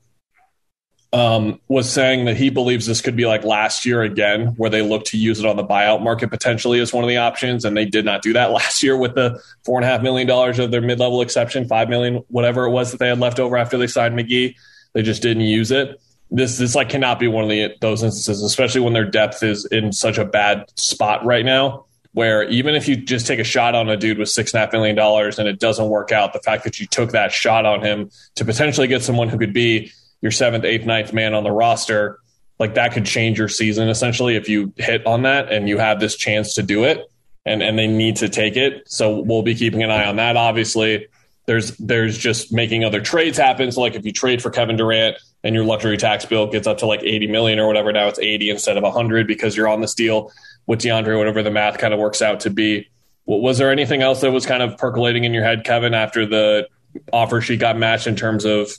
Um, 1.15 1.61
was 1.69 1.91
saying 1.91 2.25
that 2.25 2.39
he 2.39 2.49
believes 2.49 2.87
this 2.87 3.03
could 3.03 3.17
be 3.17 3.27
like 3.27 3.45
last 3.45 3.85
year 3.85 4.01
again, 4.01 4.55
where 4.57 4.71
they 4.71 4.81
look 4.81 5.05
to 5.07 5.19
use 5.19 5.39
it 5.39 5.45
on 5.45 5.57
the 5.57 5.65
buyout 5.65 6.03
market 6.03 6.31
potentially 6.31 6.81
as 6.81 6.91
one 6.91 7.05
of 7.05 7.09
the 7.09 7.19
options, 7.19 7.67
and 7.67 7.77
they 7.77 7.85
did 7.85 8.07
not 8.07 8.23
do 8.23 8.33
that 8.33 8.51
last 8.53 8.83
year 8.83 8.97
with 8.97 9.15
the 9.15 9.39
four 9.63 9.79
and 9.79 9.85
a 9.85 9.89
half 9.89 10.01
million 10.01 10.27
dollars 10.27 10.59
of 10.59 10.71
their 10.71 10.81
mid-level 10.81 11.21
exception, 11.21 11.69
five 11.69 11.91
million, 11.91 12.25
whatever 12.29 12.65
it 12.65 12.71
was 12.71 12.93
that 12.93 12.99
they 12.99 13.09
had 13.09 13.19
left 13.19 13.39
over 13.39 13.59
after 13.59 13.77
they 13.77 13.87
signed 13.87 14.19
McGee. 14.19 14.55
They 14.95 15.03
just 15.03 15.21
didn't 15.21 15.43
use 15.43 15.71
it. 15.71 16.01
This 16.31 16.57
this 16.57 16.75
like 16.75 16.89
cannot 16.89 17.19
be 17.19 17.29
one 17.29 17.45
of 17.45 17.51
the 17.51 17.75
those 17.83 18.03
instances, 18.03 18.43
especially 18.43 18.81
when 18.81 18.95
their 18.95 19.05
depth 19.05 19.43
is 19.43 19.67
in 19.67 19.93
such 19.93 20.17
a 20.17 20.25
bad 20.25 20.71
spot 20.79 21.25
right 21.27 21.45
now 21.45 21.85
where 22.13 22.45
even 22.49 22.75
if 22.75 22.89
you 22.89 22.97
just 22.97 23.27
take 23.27 23.39
a 23.39 23.45
shot 23.45 23.75
on 23.75 23.89
a 23.89 23.97
dude 23.97 24.19
with 24.19 24.29
six 24.29 24.53
and 24.53 24.59
a 24.59 24.65
half 24.65 24.73
million 24.73 24.95
dollars 24.95 25.39
and 25.39 25.49
it 25.49 25.59
doesn't 25.59 25.89
work 25.89 26.13
out, 26.13 26.33
the 26.33 26.39
fact 26.41 26.65
that 26.65 26.79
you 26.79 26.87
took 26.87 27.13
that 27.13 27.33
shot 27.33 27.65
on 27.65 27.83
him 27.83 28.11
to 28.35 28.45
potentially 28.45 28.87
get 28.87 29.03
someone 29.03 29.29
who 29.29 29.39
could 29.39 29.55
be 29.55 29.91
your 30.23 30.31
seventh, 30.31 30.65
eighth, 30.65 30.87
ninth 30.87 31.13
man 31.13 31.35
on 31.35 31.45
the 31.45 31.53
roster, 31.53 32.19
like 32.59 32.75
that 32.75 32.93
could 32.93 33.05
change 33.05 33.39
your 33.39 33.49
season 33.49 33.89
essentially 33.89 34.37
if 34.37 34.49
you 34.49 34.73
hit 34.77 35.05
on 35.07 35.23
that 35.23 35.53
and 35.53 35.69
you 35.69 35.79
have 35.79 36.01
this 36.01 36.17
chance 36.17 36.55
to 36.55 36.63
do 36.63 36.85
it 36.85 37.11
and, 37.45 37.63
and 37.63 37.79
they 37.79 37.89
need 37.89 38.17
to 38.17 38.29
take 38.29 38.57
it. 38.57 38.85
So 38.87 39.19
we'll 39.19 39.43
be 39.43 39.55
keeping 39.55 39.83
an 39.83 39.91
eye 39.91 40.07
on 40.07 40.17
that. 40.17 40.37
Obviously, 40.37 41.09
there's 41.47 41.77
there's 41.79 42.17
just 42.17 42.53
making 42.53 42.85
other 42.85 43.01
trades 43.01 43.37
happen. 43.37 43.73
So 43.73 43.81
like 43.81 43.95
if 43.95 44.05
you 44.07 44.13
trade 44.13 44.41
for 44.41 44.51
Kevin 44.51 44.77
Durant 44.77 45.17
and 45.43 45.55
your 45.55 45.65
luxury 45.65 45.97
tax 45.97 46.25
bill 46.25 46.47
gets 46.47 46.67
up 46.67 46.79
to 46.79 46.87
like 46.87 47.03
80 47.03 47.27
million 47.27 47.59
or 47.59 47.67
whatever, 47.67 47.93
now 47.93 48.07
it's 48.07 48.21
80 48.21 48.51
instead 48.51 48.77
of 48.77 48.85
100 48.85 49.27
because 49.27 49.57
you're 49.57 49.69
on 49.69 49.81
this 49.81 49.95
deal 49.95 50.31
with 50.67 50.81
DeAndre, 50.81 51.19
whatever 51.19 51.43
the 51.43 51.51
math 51.51 51.79
kind 51.79 51.93
of 51.93 51.99
works 51.99 52.23
out 52.23 52.41
to 52.41 52.51
be. 52.51 52.89
Was 53.27 53.59
there 53.59 53.71
anything 53.71 54.03
else 54.03 54.21
that 54.21 54.31
was 54.31 54.47
kind 54.47 54.63
of 54.63 54.79
percolating 54.79 55.25
in 55.25 55.33
your 55.33 55.45
head, 55.45 55.65
Kevin, 55.65 55.95
after 55.95 56.27
the 56.27 56.69
offer 57.13 57.41
sheet 57.41 57.61
got 57.61 57.77
matched 57.77 58.07
in 58.07 58.17
terms 58.17 58.45
of 58.45 58.71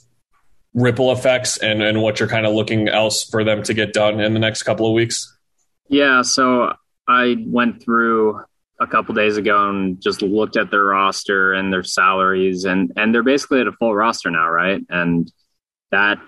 ripple 0.73 1.11
effects 1.11 1.57
and, 1.57 1.81
and 1.81 2.01
what 2.01 2.19
you're 2.19 2.29
kind 2.29 2.45
of 2.45 2.53
looking 2.53 2.87
else 2.87 3.23
for 3.23 3.43
them 3.43 3.63
to 3.63 3.73
get 3.73 3.93
done 3.93 4.19
in 4.19 4.33
the 4.33 4.39
next 4.39 4.63
couple 4.63 4.87
of 4.87 4.93
weeks? 4.93 5.35
Yeah, 5.87 6.21
so 6.23 6.73
I 7.07 7.35
went 7.45 7.83
through 7.83 8.41
a 8.79 8.87
couple 8.87 9.13
days 9.13 9.37
ago 9.37 9.69
and 9.69 10.01
just 10.01 10.21
looked 10.21 10.57
at 10.57 10.71
their 10.71 10.83
roster 10.83 11.53
and 11.53 11.71
their 11.71 11.83
salaries 11.83 12.65
and 12.65 12.91
and 12.95 13.13
they're 13.13 13.23
basically 13.23 13.61
at 13.61 13.67
a 13.67 13.71
full 13.71 13.95
roster 13.95 14.31
now, 14.31 14.49
right? 14.49 14.81
And 14.89 15.31
that 15.91 16.19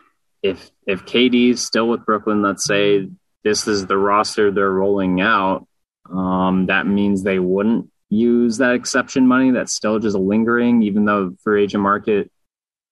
if 0.44 0.70
if 0.86 1.06
KD's 1.06 1.66
still 1.66 1.90
with 1.90 2.06
Brooklyn, 2.06 2.42
let's 2.42 2.66
say 2.66 3.10
this 3.44 3.68
is 3.68 3.88
the 3.88 3.98
roster 3.98 4.52
they're 4.52 4.72
rolling 4.72 5.22
out, 5.22 5.68
um, 6.12 6.68
that 6.68 6.86
means 6.86 7.24
they 7.24 7.40
wouldn't 7.40 7.90
use 8.10 8.58
that 8.58 8.76
exception 8.76 9.28
money 9.28 9.52
that's 9.52 9.74
still 9.74 10.00
just 10.00 10.16
lingering, 10.16 10.84
even 10.84 11.06
though 11.06 11.36
free 11.44 11.64
agent 11.64 11.82
market, 11.82 12.32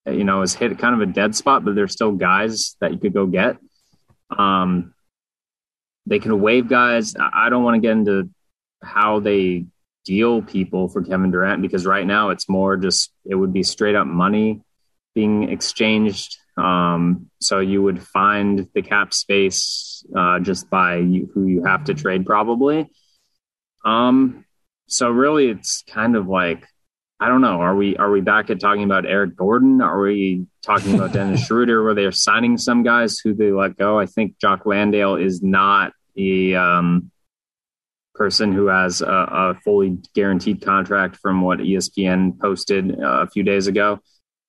you 0.06 0.24
know, 0.24 0.40
has 0.40 0.54
hit 0.54 0.78
kind 0.78 0.94
of 0.94 1.08
a 1.08 1.12
dead 1.12 1.34
spot, 1.34 1.64
but 1.64 1.74
there's 1.74 1.92
still 1.92 2.12
guys 2.12 2.76
that 2.80 2.92
you 2.92 2.98
could 2.98 3.14
go 3.14 3.26
get. 3.26 3.56
Um, 4.30 4.94
they 6.06 6.18
can 6.18 6.40
waive 6.40 6.68
guys. 6.68 7.14
I 7.18 7.48
don't 7.48 7.64
want 7.64 7.76
to 7.76 7.80
get 7.80 7.92
into 7.92 8.30
how 8.82 9.20
they 9.20 9.66
deal 10.04 10.42
people 10.42 10.88
for 10.88 11.02
Kevin 11.02 11.30
Durant 11.30 11.62
because 11.62 11.86
right 11.86 12.06
now 12.06 12.28
it's 12.28 12.48
more 12.48 12.76
just 12.76 13.10
it 13.24 13.34
would 13.34 13.54
be 13.54 13.62
straight 13.62 13.94
up 13.94 14.06
money 14.06 14.60
being 15.14 15.50
exchanged 15.50 16.36
um, 16.56 17.30
so 17.40 17.60
you 17.60 17.82
would 17.82 18.02
find 18.02 18.68
the 18.74 18.82
cap 18.82 19.12
space 19.12 20.04
uh, 20.16 20.38
just 20.40 20.70
by 20.70 20.96
you, 20.96 21.28
who 21.34 21.46
you 21.46 21.64
have 21.64 21.84
to 21.84 21.94
trade, 21.94 22.26
probably. 22.26 22.90
Um, 23.84 24.44
so 24.86 25.10
really, 25.10 25.48
it's 25.48 25.82
kind 25.82 26.16
of 26.16 26.28
like 26.28 26.66
I 27.24 27.28
don't 27.28 27.40
know. 27.40 27.62
Are 27.62 27.74
we 27.74 27.96
are 27.96 28.10
we 28.10 28.20
back 28.20 28.50
at 28.50 28.60
talking 28.60 28.84
about 28.84 29.06
Eric 29.06 29.34
Gordon? 29.34 29.80
Are 29.80 29.98
we 29.98 30.46
talking 30.60 30.94
about 30.94 31.12
Dennis 31.14 31.46
Schroeder, 31.46 31.82
where 31.82 31.94
they're 31.94 32.12
signing 32.12 32.58
some 32.58 32.82
guys 32.82 33.18
who 33.18 33.32
they 33.32 33.50
let 33.50 33.78
go? 33.78 33.98
I 33.98 34.04
think 34.04 34.38
Jock 34.38 34.66
Landale 34.66 35.16
is 35.16 35.42
not 35.42 35.94
a 36.18 36.54
um, 36.54 37.10
person 38.14 38.52
who 38.52 38.66
has 38.66 39.00
a, 39.00 39.06
a, 39.06 39.54
fully 39.64 39.96
guaranteed 40.14 40.60
contract 40.60 41.16
from 41.16 41.40
what 41.40 41.60
ESPN 41.60 42.38
posted 42.38 43.00
uh, 43.00 43.22
a 43.22 43.26
few 43.26 43.42
days 43.42 43.68
ago. 43.68 44.00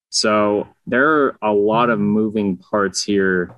So 0.10 0.68
there 0.86 1.08
are 1.08 1.38
a 1.42 1.54
lot 1.54 1.90
of 1.90 1.98
moving 1.98 2.58
parts 2.58 3.02
here. 3.02 3.56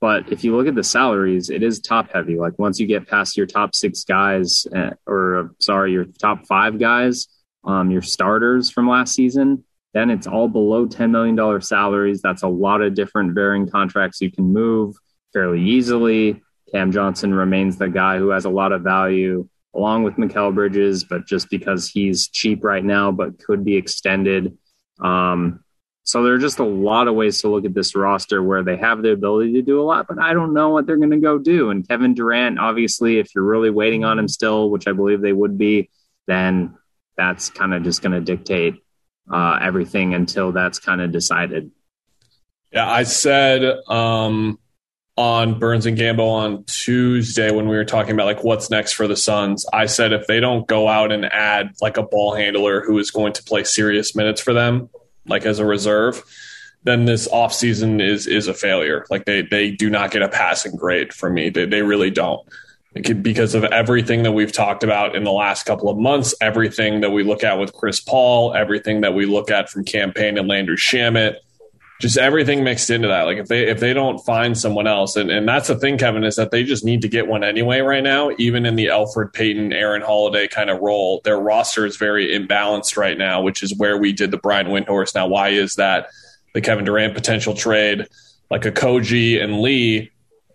But 0.00 0.30
if 0.30 0.44
you 0.44 0.56
look 0.56 0.68
at 0.68 0.76
the 0.76 0.84
salaries, 0.84 1.50
it 1.50 1.64
is 1.64 1.80
top 1.80 2.12
heavy. 2.12 2.36
Like 2.36 2.56
once 2.60 2.78
you 2.78 2.86
get 2.86 3.08
past 3.08 3.36
your 3.36 3.46
top 3.46 3.74
six 3.74 4.04
guys, 4.04 4.64
uh, 4.72 4.90
or 5.08 5.50
sorry, 5.58 5.90
your 5.90 6.04
top 6.04 6.46
five 6.46 6.78
guys, 6.78 7.26
um, 7.64 7.90
your 7.90 8.02
starters 8.02 8.70
from 8.70 8.88
last 8.88 9.14
season, 9.14 9.64
then 9.92 10.10
it's 10.10 10.26
all 10.26 10.48
below 10.48 10.86
$10 10.86 11.10
million 11.10 11.60
salaries. 11.60 12.20
That's 12.20 12.42
a 12.42 12.48
lot 12.48 12.82
of 12.82 12.94
different 12.94 13.34
varying 13.34 13.68
contracts 13.68 14.20
you 14.20 14.30
can 14.30 14.52
move 14.52 14.96
fairly 15.32 15.62
easily. 15.62 16.42
Cam 16.72 16.90
Johnson 16.92 17.32
remains 17.32 17.76
the 17.76 17.88
guy 17.88 18.18
who 18.18 18.30
has 18.30 18.44
a 18.44 18.50
lot 18.50 18.72
of 18.72 18.82
value 18.82 19.48
along 19.74 20.04
with 20.04 20.14
Mikal 20.14 20.54
Bridges, 20.54 21.04
but 21.04 21.26
just 21.26 21.50
because 21.50 21.88
he's 21.88 22.28
cheap 22.28 22.62
right 22.62 22.84
now, 22.84 23.10
but 23.10 23.38
could 23.38 23.64
be 23.64 23.76
extended. 23.76 24.56
Um, 25.00 25.64
so 26.04 26.22
there 26.22 26.34
are 26.34 26.38
just 26.38 26.58
a 26.58 26.64
lot 26.64 27.08
of 27.08 27.14
ways 27.14 27.40
to 27.40 27.48
look 27.48 27.64
at 27.64 27.74
this 27.74 27.96
roster 27.96 28.42
where 28.42 28.62
they 28.62 28.76
have 28.76 29.02
the 29.02 29.12
ability 29.12 29.54
to 29.54 29.62
do 29.62 29.80
a 29.80 29.82
lot, 29.84 30.06
but 30.06 30.18
I 30.18 30.34
don't 30.34 30.52
know 30.52 30.68
what 30.68 30.86
they're 30.86 30.98
going 30.98 31.10
to 31.10 31.16
go 31.16 31.38
do. 31.38 31.70
And 31.70 31.86
Kevin 31.88 32.14
Durant, 32.14 32.58
obviously, 32.58 33.18
if 33.18 33.34
you're 33.34 33.44
really 33.44 33.70
waiting 33.70 34.04
on 34.04 34.18
him 34.18 34.28
still, 34.28 34.70
which 34.70 34.86
I 34.86 34.92
believe 34.92 35.22
they 35.22 35.32
would 35.32 35.56
be, 35.56 35.90
then 36.26 36.74
that's 37.16 37.50
kind 37.50 37.74
of 37.74 37.82
just 37.82 38.02
going 38.02 38.12
to 38.12 38.20
dictate 38.20 38.82
uh, 39.32 39.58
everything 39.60 40.14
until 40.14 40.52
that's 40.52 40.78
kind 40.78 41.00
of 41.00 41.12
decided. 41.12 41.70
Yeah, 42.72 42.90
I 42.90 43.04
said 43.04 43.62
um, 43.88 44.58
on 45.16 45.58
Burns 45.58 45.86
and 45.86 45.96
Gambo 45.96 46.28
on 46.28 46.64
Tuesday 46.64 47.50
when 47.50 47.68
we 47.68 47.76
were 47.76 47.84
talking 47.84 48.12
about 48.12 48.26
like 48.26 48.42
what's 48.42 48.70
next 48.70 48.92
for 48.94 49.06
the 49.06 49.16
Suns. 49.16 49.64
I 49.72 49.86
said 49.86 50.12
if 50.12 50.26
they 50.26 50.40
don't 50.40 50.66
go 50.66 50.88
out 50.88 51.12
and 51.12 51.24
add 51.24 51.72
like 51.80 51.96
a 51.96 52.02
ball 52.02 52.34
handler 52.34 52.84
who 52.84 52.98
is 52.98 53.10
going 53.10 53.32
to 53.34 53.44
play 53.44 53.64
serious 53.64 54.16
minutes 54.16 54.40
for 54.40 54.52
them, 54.52 54.90
like 55.26 55.46
as 55.46 55.60
a 55.60 55.64
reserve, 55.64 56.22
then 56.82 57.04
this 57.04 57.28
offseason 57.28 58.02
is 58.02 58.26
is 58.26 58.48
a 58.48 58.54
failure. 58.54 59.06
Like 59.08 59.24
they 59.24 59.42
they 59.42 59.70
do 59.70 59.88
not 59.88 60.10
get 60.10 60.22
a 60.22 60.28
passing 60.28 60.76
grade 60.76 61.14
from 61.14 61.34
me. 61.34 61.50
They 61.50 61.66
they 61.66 61.82
really 61.82 62.10
don't. 62.10 62.46
Because 62.94 63.56
of 63.56 63.64
everything 63.64 64.22
that 64.22 64.32
we've 64.32 64.52
talked 64.52 64.84
about 64.84 65.16
in 65.16 65.24
the 65.24 65.32
last 65.32 65.66
couple 65.66 65.88
of 65.88 65.98
months, 65.98 66.32
everything 66.40 67.00
that 67.00 67.10
we 67.10 67.24
look 67.24 67.42
at 67.42 67.58
with 67.58 67.72
Chris 67.72 68.00
Paul, 68.00 68.54
everything 68.54 69.00
that 69.00 69.14
we 69.14 69.26
look 69.26 69.50
at 69.50 69.68
from 69.68 69.84
Cam 69.84 70.12
Payne 70.12 70.38
and 70.38 70.46
Landry 70.46 70.76
Shamet, 70.76 71.36
just 72.00 72.18
everything 72.18 72.62
mixed 72.62 72.90
into 72.90 73.08
that. 73.08 73.22
Like 73.22 73.38
if 73.38 73.48
they 73.48 73.66
if 73.68 73.80
they 73.80 73.94
don't 73.94 74.18
find 74.18 74.56
someone 74.56 74.86
else, 74.86 75.16
and, 75.16 75.30
and 75.30 75.48
that's 75.48 75.68
the 75.68 75.74
thing, 75.76 75.98
Kevin, 75.98 76.22
is 76.22 76.36
that 76.36 76.50
they 76.50 76.62
just 76.62 76.84
need 76.84 77.02
to 77.02 77.08
get 77.08 77.26
one 77.26 77.42
anyway 77.42 77.80
right 77.80 78.02
now, 78.02 78.30
even 78.38 78.66
in 78.66 78.76
the 78.76 78.86
Elfrid 78.86 79.32
Payton, 79.32 79.72
Aaron 79.72 80.02
Holiday 80.02 80.46
kind 80.46 80.70
of 80.70 80.80
role. 80.80 81.20
Their 81.24 81.38
roster 81.38 81.86
is 81.86 81.96
very 81.96 82.28
imbalanced 82.28 82.96
right 82.96 83.18
now, 83.18 83.42
which 83.42 83.62
is 83.62 83.76
where 83.76 83.98
we 83.98 84.12
did 84.12 84.30
the 84.30 84.38
Brian 84.38 84.68
Windhorst. 84.68 85.14
Now, 85.14 85.26
why 85.26 85.48
is 85.48 85.74
that? 85.74 86.10
The 86.52 86.60
Kevin 86.60 86.84
Durant 86.84 87.14
potential 87.14 87.54
trade, 87.54 88.06
like 88.50 88.62
Okogie 88.62 89.42
and 89.42 89.60
Lee 89.60 90.12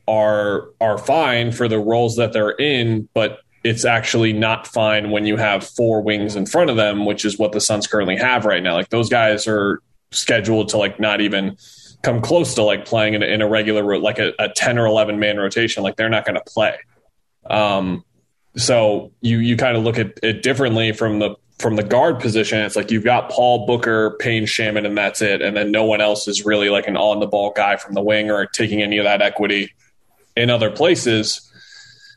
are 0.10 0.70
are 0.82 0.98
fine 0.98 1.52
for 1.52 1.68
the 1.68 1.80
roles 1.80 2.16
that 2.16 2.34
they're 2.34 2.52
in, 2.52 3.08
but 3.14 3.40
it's 3.64 3.86
actually 3.86 4.34
not 4.34 4.66
fine 4.66 5.12
when 5.12 5.26
you 5.26 5.38
have 5.38 5.68
four 5.68 6.02
wings 6.02 6.36
in 6.36 6.46
front 6.46 6.70
of 6.70 6.78
them, 6.78 7.06
which 7.06 7.26
is 7.26 7.38
what 7.38 7.52
the 7.52 7.62
Suns 7.62 7.88
currently 7.88 8.16
have 8.16 8.46
right 8.46 8.64
now. 8.64 8.74
Like 8.74 8.90
those 8.90 9.10
guys 9.10 9.48
are 9.48 9.82
scheduled 10.12 10.70
to 10.70 10.78
like 10.78 11.00
not 11.00 11.22
even 11.22 11.58
come 12.02 12.22
close 12.22 12.56
to 12.56 12.64
like 12.64 12.86
playing 12.86 13.14
in 13.14 13.22
a, 13.22 13.26
in 13.26 13.42
a 13.42 13.48
regular 13.48 13.98
like 14.00 14.18
a, 14.18 14.34
a 14.40 14.50
10 14.50 14.80
or 14.80 14.88
11 14.88 15.20
man 15.20 15.38
rotation. 15.38 15.84
Like 15.84 15.98
they're 15.98 16.10
not 16.10 16.26
going 16.26 16.36
to 16.36 16.44
play. 16.46 16.78
Um 17.50 18.04
so 18.58 19.12
you 19.22 19.38
you 19.38 19.56
kind 19.56 19.78
of 19.78 19.84
look 19.84 20.00
at 20.00 20.20
it 20.24 20.42
differently 20.42 20.92
from 20.92 21.20
the 21.20 21.36
from 21.60 21.76
the 21.76 21.84
guard 21.84 22.20
position. 22.20 22.60
It's 22.60 22.76
like 22.76 22.90
you've 22.90 23.04
got 23.04 23.30
paul 23.30 23.66
booker 23.68 24.16
payne 24.20 24.46
shamet 24.46 24.86
and 24.86 24.98
that's 24.98 25.22
it. 25.22 25.42
And 25.42 25.56
then 25.56 25.72
no 25.72 25.84
one 25.84 26.02
else 26.02 26.28
is 26.28 26.46
really 26.46 26.70
like 26.70 26.88
an 26.88 26.98
on 26.98 27.20
the 27.20 27.28
ball 27.28 27.52
guy 27.56 27.76
from 27.76 27.94
the 27.94 28.02
wing 28.02 28.32
or 28.32 28.46
taking 28.46 28.82
any 28.82 28.98
of 28.98 29.04
that 29.04 29.22
equity 29.22 29.74
in 30.40 30.50
other 30.50 30.72
places 30.72 31.46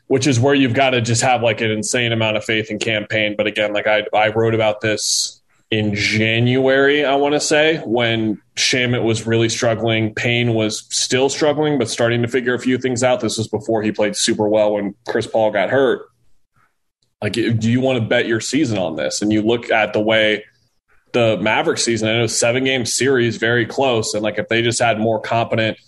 which 0.07 0.27
is 0.27 0.39
where 0.39 0.53
you've 0.53 0.73
got 0.73 0.91
to 0.91 1.01
just 1.01 1.21
have 1.21 1.41
like 1.41 1.61
an 1.61 1.71
insane 1.71 2.11
amount 2.11 2.37
of 2.37 2.43
faith 2.43 2.69
in 2.69 2.77
Cam 2.77 3.07
Payne. 3.07 3.35
But 3.35 3.47
again 3.47 3.73
like 3.73 3.87
i 3.87 4.03
i 4.13 4.29
wrote 4.29 4.53
about 4.53 4.81
this 4.81 5.41
in 5.73 5.95
January, 5.95 7.03
I 7.03 7.15
want 7.15 7.33
to 7.33 7.39
say, 7.39 7.79
when 7.79 8.39
Shamet 8.55 9.03
was 9.03 9.25
really 9.25 9.49
struggling. 9.49 10.13
Payne 10.13 10.53
was 10.53 10.85
still 10.95 11.29
struggling, 11.29 11.79
but 11.79 11.89
starting 11.89 12.21
to 12.21 12.27
figure 12.27 12.53
a 12.53 12.59
few 12.59 12.77
things 12.77 13.01
out. 13.01 13.21
This 13.21 13.39
was 13.39 13.47
before 13.47 13.81
he 13.81 13.91
played 13.91 14.15
super 14.15 14.47
well 14.47 14.73
when 14.73 14.93
Chris 15.07 15.25
Paul 15.25 15.49
got 15.49 15.71
hurt. 15.71 16.05
Like, 17.23 17.33
do 17.33 17.71
you 17.71 17.81
want 17.81 17.99
to 17.99 18.05
bet 18.05 18.27
your 18.27 18.39
season 18.39 18.77
on 18.77 18.97
this? 18.97 19.23
And 19.23 19.33
you 19.33 19.41
look 19.41 19.71
at 19.71 19.93
the 19.93 19.99
way 19.99 20.45
the 21.13 21.37
Maverick 21.41 21.79
season, 21.79 22.07
I 22.07 22.19
know 22.19 22.27
seven 22.27 22.65
game 22.65 22.85
series, 22.85 23.37
very 23.37 23.65
close. 23.65 24.13
And 24.13 24.21
like, 24.21 24.37
if 24.37 24.49
they 24.49 24.61
just 24.61 24.79
had 24.79 24.99
more 24.99 25.19
competent 25.19 25.79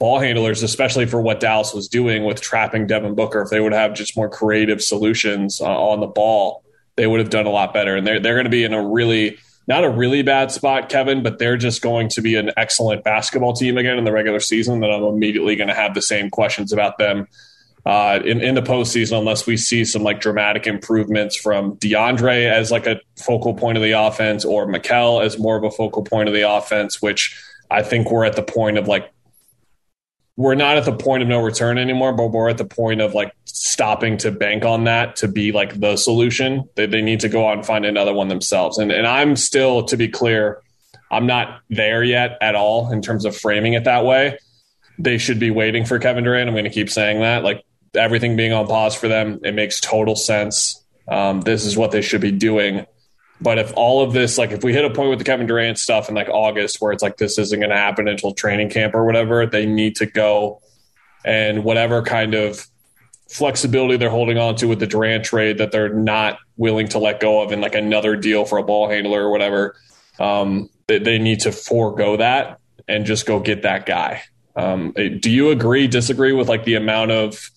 ball 0.00 0.18
handlers, 0.18 0.64
especially 0.64 1.06
for 1.06 1.20
what 1.20 1.38
Dallas 1.38 1.72
was 1.72 1.86
doing 1.86 2.24
with 2.24 2.40
trapping 2.40 2.88
Devin 2.88 3.14
Booker, 3.14 3.42
if 3.42 3.50
they 3.50 3.60
would 3.60 3.72
have 3.72 3.94
just 3.94 4.16
more 4.16 4.28
creative 4.28 4.82
solutions 4.82 5.60
uh, 5.60 5.66
on 5.66 6.00
the 6.00 6.08
ball 6.08 6.64
they 7.00 7.06
would 7.06 7.20
have 7.20 7.30
done 7.30 7.46
a 7.46 7.50
lot 7.50 7.72
better. 7.72 7.96
And 7.96 8.06
they're 8.06 8.20
they're 8.20 8.34
going 8.34 8.44
to 8.44 8.50
be 8.50 8.62
in 8.62 8.74
a 8.74 8.86
really 8.86 9.38
not 9.66 9.84
a 9.84 9.90
really 9.90 10.22
bad 10.22 10.50
spot, 10.50 10.90
Kevin, 10.90 11.22
but 11.22 11.38
they're 11.38 11.56
just 11.56 11.80
going 11.80 12.08
to 12.10 12.20
be 12.20 12.34
an 12.34 12.50
excellent 12.58 13.04
basketball 13.04 13.54
team 13.54 13.78
again 13.78 13.96
in 13.96 14.04
the 14.04 14.12
regular 14.12 14.40
season. 14.40 14.80
That 14.80 14.90
I'm 14.90 15.04
immediately 15.04 15.56
going 15.56 15.68
to 15.68 15.74
have 15.74 15.94
the 15.94 16.02
same 16.02 16.28
questions 16.28 16.74
about 16.74 16.98
them 16.98 17.26
uh, 17.86 18.20
in 18.22 18.42
in 18.42 18.54
the 18.54 18.62
postseason 18.62 19.18
unless 19.18 19.46
we 19.46 19.56
see 19.56 19.84
some 19.86 20.02
like 20.02 20.20
dramatic 20.20 20.66
improvements 20.66 21.36
from 21.36 21.76
DeAndre 21.76 22.50
as 22.50 22.70
like 22.70 22.86
a 22.86 23.00
focal 23.16 23.54
point 23.54 23.78
of 23.78 23.82
the 23.82 23.92
offense 23.92 24.44
or 24.44 24.66
Mikal 24.66 25.24
as 25.24 25.38
more 25.38 25.56
of 25.56 25.64
a 25.64 25.70
focal 25.70 26.02
point 26.02 26.28
of 26.28 26.34
the 26.34 26.48
offense, 26.48 27.00
which 27.00 27.34
I 27.70 27.82
think 27.82 28.10
we're 28.10 28.26
at 28.26 28.36
the 28.36 28.42
point 28.42 28.76
of 28.76 28.88
like 28.88 29.10
we're 30.36 30.54
not 30.54 30.76
at 30.76 30.84
the 30.84 30.92
point 30.92 31.22
of 31.22 31.28
no 31.28 31.40
return 31.42 31.76
anymore, 31.76 32.12
but 32.12 32.28
we're 32.28 32.48
at 32.48 32.58
the 32.58 32.64
point 32.64 33.00
of 33.00 33.14
like 33.14 33.34
stopping 33.44 34.16
to 34.18 34.30
bank 34.30 34.64
on 34.64 34.84
that 34.84 35.16
to 35.16 35.28
be 35.28 35.52
like 35.52 35.78
the 35.78 35.96
solution. 35.96 36.68
They, 36.76 36.86
they 36.86 37.02
need 37.02 37.20
to 37.20 37.28
go 37.28 37.46
out 37.46 37.58
and 37.58 37.66
find 37.66 37.84
another 37.84 38.14
one 38.14 38.28
themselves. 38.28 38.78
And 38.78 38.90
and 38.90 39.06
I'm 39.06 39.36
still, 39.36 39.84
to 39.84 39.96
be 39.96 40.08
clear, 40.08 40.62
I'm 41.10 41.26
not 41.26 41.60
there 41.68 42.02
yet 42.02 42.38
at 42.40 42.54
all 42.54 42.90
in 42.92 43.02
terms 43.02 43.24
of 43.24 43.36
framing 43.36 43.74
it 43.74 43.84
that 43.84 44.04
way. 44.04 44.38
They 44.98 45.18
should 45.18 45.38
be 45.38 45.50
waiting 45.50 45.84
for 45.84 45.98
Kevin 45.98 46.24
Durant. 46.24 46.48
I'm 46.48 46.54
going 46.54 46.64
to 46.64 46.70
keep 46.70 46.90
saying 46.90 47.20
that. 47.20 47.42
Like 47.42 47.64
everything 47.94 48.36
being 48.36 48.52
on 48.52 48.66
pause 48.66 48.94
for 48.94 49.08
them, 49.08 49.40
it 49.42 49.52
makes 49.52 49.80
total 49.80 50.14
sense. 50.14 50.82
Um, 51.08 51.40
this 51.40 51.64
is 51.64 51.76
what 51.76 51.90
they 51.90 52.02
should 52.02 52.20
be 52.20 52.32
doing. 52.32 52.86
But 53.40 53.58
if 53.58 53.72
all 53.74 54.02
of 54.02 54.12
this, 54.12 54.36
like 54.36 54.50
if 54.50 54.62
we 54.62 54.72
hit 54.72 54.84
a 54.84 54.90
point 54.90 55.10
with 55.10 55.18
the 55.18 55.24
Kevin 55.24 55.46
Durant 55.46 55.78
stuff 55.78 56.08
in 56.08 56.14
like 56.14 56.28
August 56.28 56.80
where 56.80 56.92
it's 56.92 57.02
like 57.02 57.16
this 57.16 57.38
isn't 57.38 57.58
going 57.58 57.70
to 57.70 57.76
happen 57.76 58.06
until 58.06 58.34
training 58.34 58.70
camp 58.70 58.94
or 58.94 59.04
whatever, 59.04 59.46
they 59.46 59.64
need 59.64 59.96
to 59.96 60.06
go 60.06 60.60
and 61.24 61.64
whatever 61.64 62.02
kind 62.02 62.34
of 62.34 62.66
flexibility 63.30 63.96
they're 63.96 64.10
holding 64.10 64.38
on 64.38 64.56
to 64.56 64.66
with 64.66 64.80
the 64.80 64.86
Durant 64.86 65.24
trade 65.24 65.58
that 65.58 65.72
they're 65.72 65.94
not 65.94 66.38
willing 66.56 66.88
to 66.88 66.98
let 66.98 67.20
go 67.20 67.40
of 67.42 67.52
in 67.52 67.60
like 67.60 67.74
another 67.74 68.16
deal 68.16 68.44
for 68.44 68.58
a 68.58 68.62
ball 68.62 68.90
handler 68.90 69.24
or 69.24 69.30
whatever, 69.30 69.76
um, 70.18 70.68
they, 70.88 70.98
they, 70.98 71.18
need 71.18 71.40
to 71.40 71.52
forego 71.52 72.16
that 72.16 72.58
and 72.88 73.06
just 73.06 73.26
go 73.26 73.38
get 73.38 73.62
that 73.62 73.86
guy. 73.86 74.22
Um, 74.56 74.92
do 74.92 75.30
you 75.30 75.50
agree, 75.50 75.86
disagree 75.86 76.32
with 76.32 76.48
like 76.48 76.64
the 76.64 76.74
amount 76.74 77.12
of 77.12 77.50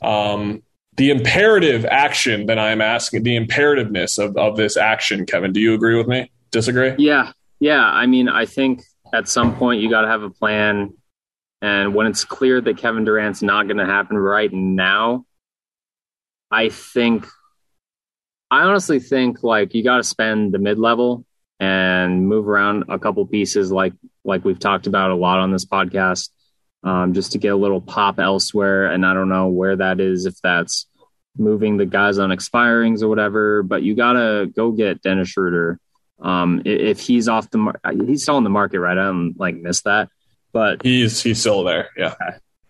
um, 0.00 0.62
the 0.96 1.10
imperative 1.10 1.84
action 1.84 2.46
that 2.46 2.58
I'm 2.58 2.80
asking, 2.80 3.22
the 3.22 3.36
imperativeness 3.36 4.18
of, 4.18 4.36
of 4.36 4.56
this 4.56 4.76
action, 4.76 5.26
Kevin. 5.26 5.52
Do 5.52 5.60
you 5.60 5.74
agree 5.74 5.96
with 5.96 6.06
me? 6.06 6.30
Disagree? 6.50 6.94
Yeah. 6.98 7.32
Yeah. 7.60 7.84
I 7.84 8.06
mean, 8.06 8.28
I 8.28 8.46
think 8.46 8.82
at 9.12 9.28
some 9.28 9.56
point 9.56 9.80
you 9.80 9.90
got 9.90 10.02
to 10.02 10.08
have 10.08 10.22
a 10.22 10.30
plan. 10.30 10.94
And 11.60 11.94
when 11.94 12.06
it's 12.06 12.24
clear 12.24 12.60
that 12.60 12.78
Kevin 12.78 13.04
Durant's 13.04 13.42
not 13.42 13.66
going 13.66 13.78
to 13.78 13.86
happen 13.86 14.16
right 14.16 14.52
now, 14.52 15.24
I 16.50 16.68
think, 16.68 17.26
I 18.50 18.62
honestly 18.62 19.00
think 19.00 19.42
like 19.42 19.74
you 19.74 19.82
got 19.82 19.98
to 19.98 20.04
spend 20.04 20.52
the 20.52 20.58
mid 20.58 20.78
level 20.78 21.24
and 21.58 22.26
move 22.28 22.48
around 22.48 22.84
a 22.88 22.98
couple 22.98 23.26
pieces 23.26 23.72
like 23.72 23.94
like 24.24 24.44
we've 24.44 24.58
talked 24.58 24.86
about 24.86 25.10
a 25.10 25.14
lot 25.14 25.38
on 25.38 25.50
this 25.50 25.64
podcast 25.64 26.28
um, 26.86 27.14
just 27.14 27.32
to 27.32 27.38
get 27.38 27.52
a 27.52 27.56
little 27.56 27.80
pop 27.80 28.20
elsewhere. 28.20 28.86
And 28.86 29.04
I 29.04 29.12
don't 29.12 29.28
know 29.28 29.48
where 29.48 29.74
that 29.74 29.98
is, 29.98 30.24
if 30.24 30.40
that's 30.40 30.86
moving 31.36 31.76
the 31.76 31.84
guys 31.84 32.18
on 32.18 32.30
expirings 32.30 33.02
or 33.02 33.08
whatever, 33.08 33.64
but 33.64 33.82
you 33.82 33.96
got 33.96 34.12
to 34.12 34.46
go 34.54 34.70
get 34.70 35.02
Dennis 35.02 35.28
Schroeder. 35.28 35.80
Um, 36.20 36.62
if 36.64 37.00
he's 37.00 37.28
off 37.28 37.50
the 37.50 37.58
market, 37.58 38.06
he's 38.06 38.22
still 38.22 38.36
on 38.36 38.44
the 38.44 38.50
market, 38.50 38.78
right? 38.78 38.96
I 38.96 39.06
don't 39.06 39.34
like 39.36 39.56
miss 39.56 39.82
that, 39.82 40.10
but 40.52 40.82
he's, 40.82 41.20
he's 41.20 41.40
still 41.40 41.64
there. 41.64 41.90
Yeah. 41.96 42.14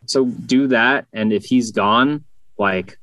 So 0.07 0.24
do 0.24 0.68
that. 0.68 1.07
And 1.12 1.31
if 1.33 1.44
he's 1.44 1.72
gone, 1.72 2.24
like 2.59 2.98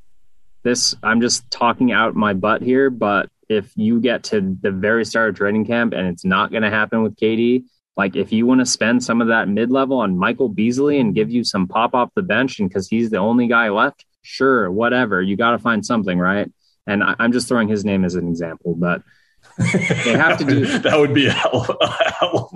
this, 0.63 0.95
I'm 1.03 1.21
just 1.21 1.49
talking 1.51 1.91
out 1.91 2.15
my 2.15 2.33
butt 2.33 2.63
here, 2.63 2.89
but 2.89 3.29
if 3.47 3.71
you 3.75 4.01
get 4.01 4.23
to 4.25 4.57
the 4.61 4.71
very 4.71 5.05
start 5.05 5.29
of 5.29 5.35
training 5.35 5.65
camp 5.65 5.93
and 5.93 6.07
it's 6.07 6.25
not 6.25 6.49
going 6.49 6.63
to 6.63 6.71
happen 6.71 7.03
with 7.03 7.15
KD, 7.17 7.65
like 7.95 8.15
if 8.15 8.31
you 8.31 8.45
want 8.45 8.59
to 8.59 8.65
spend 8.65 9.03
some 9.03 9.21
of 9.21 9.27
that 9.27 9.47
mid 9.47 9.71
level 9.71 9.99
on 9.99 10.17
Michael 10.17 10.49
Beasley 10.49 10.99
and 10.99 11.13
give 11.13 11.29
you 11.29 11.43
some 11.43 11.67
pop 11.67 11.93
off 11.93 12.09
the 12.15 12.23
bench, 12.23 12.59
and 12.59 12.67
because 12.67 12.87
he's 12.87 13.09
the 13.09 13.17
only 13.17 13.47
guy 13.47 13.69
left, 13.69 14.05
sure, 14.23 14.71
whatever. 14.71 15.21
You 15.21 15.35
got 15.35 15.51
to 15.51 15.59
find 15.59 15.85
something, 15.85 16.17
right? 16.17 16.51
And 16.87 17.03
I, 17.03 17.15
am 17.19 17.31
just 17.31 17.47
throwing 17.47 17.67
his 17.67 17.85
name 17.85 18.03
as 18.03 18.15
an 18.15 18.27
example, 18.27 18.75
but 18.75 19.03
they 19.57 20.13
have 20.13 20.39
to 20.39 20.45
do 20.45 20.65
that. 20.79 20.99
Would 20.99 21.13
be 21.13 21.27
a 21.27 21.31
hell, 21.31 21.77
a 21.79 21.87
hell 22.13 22.51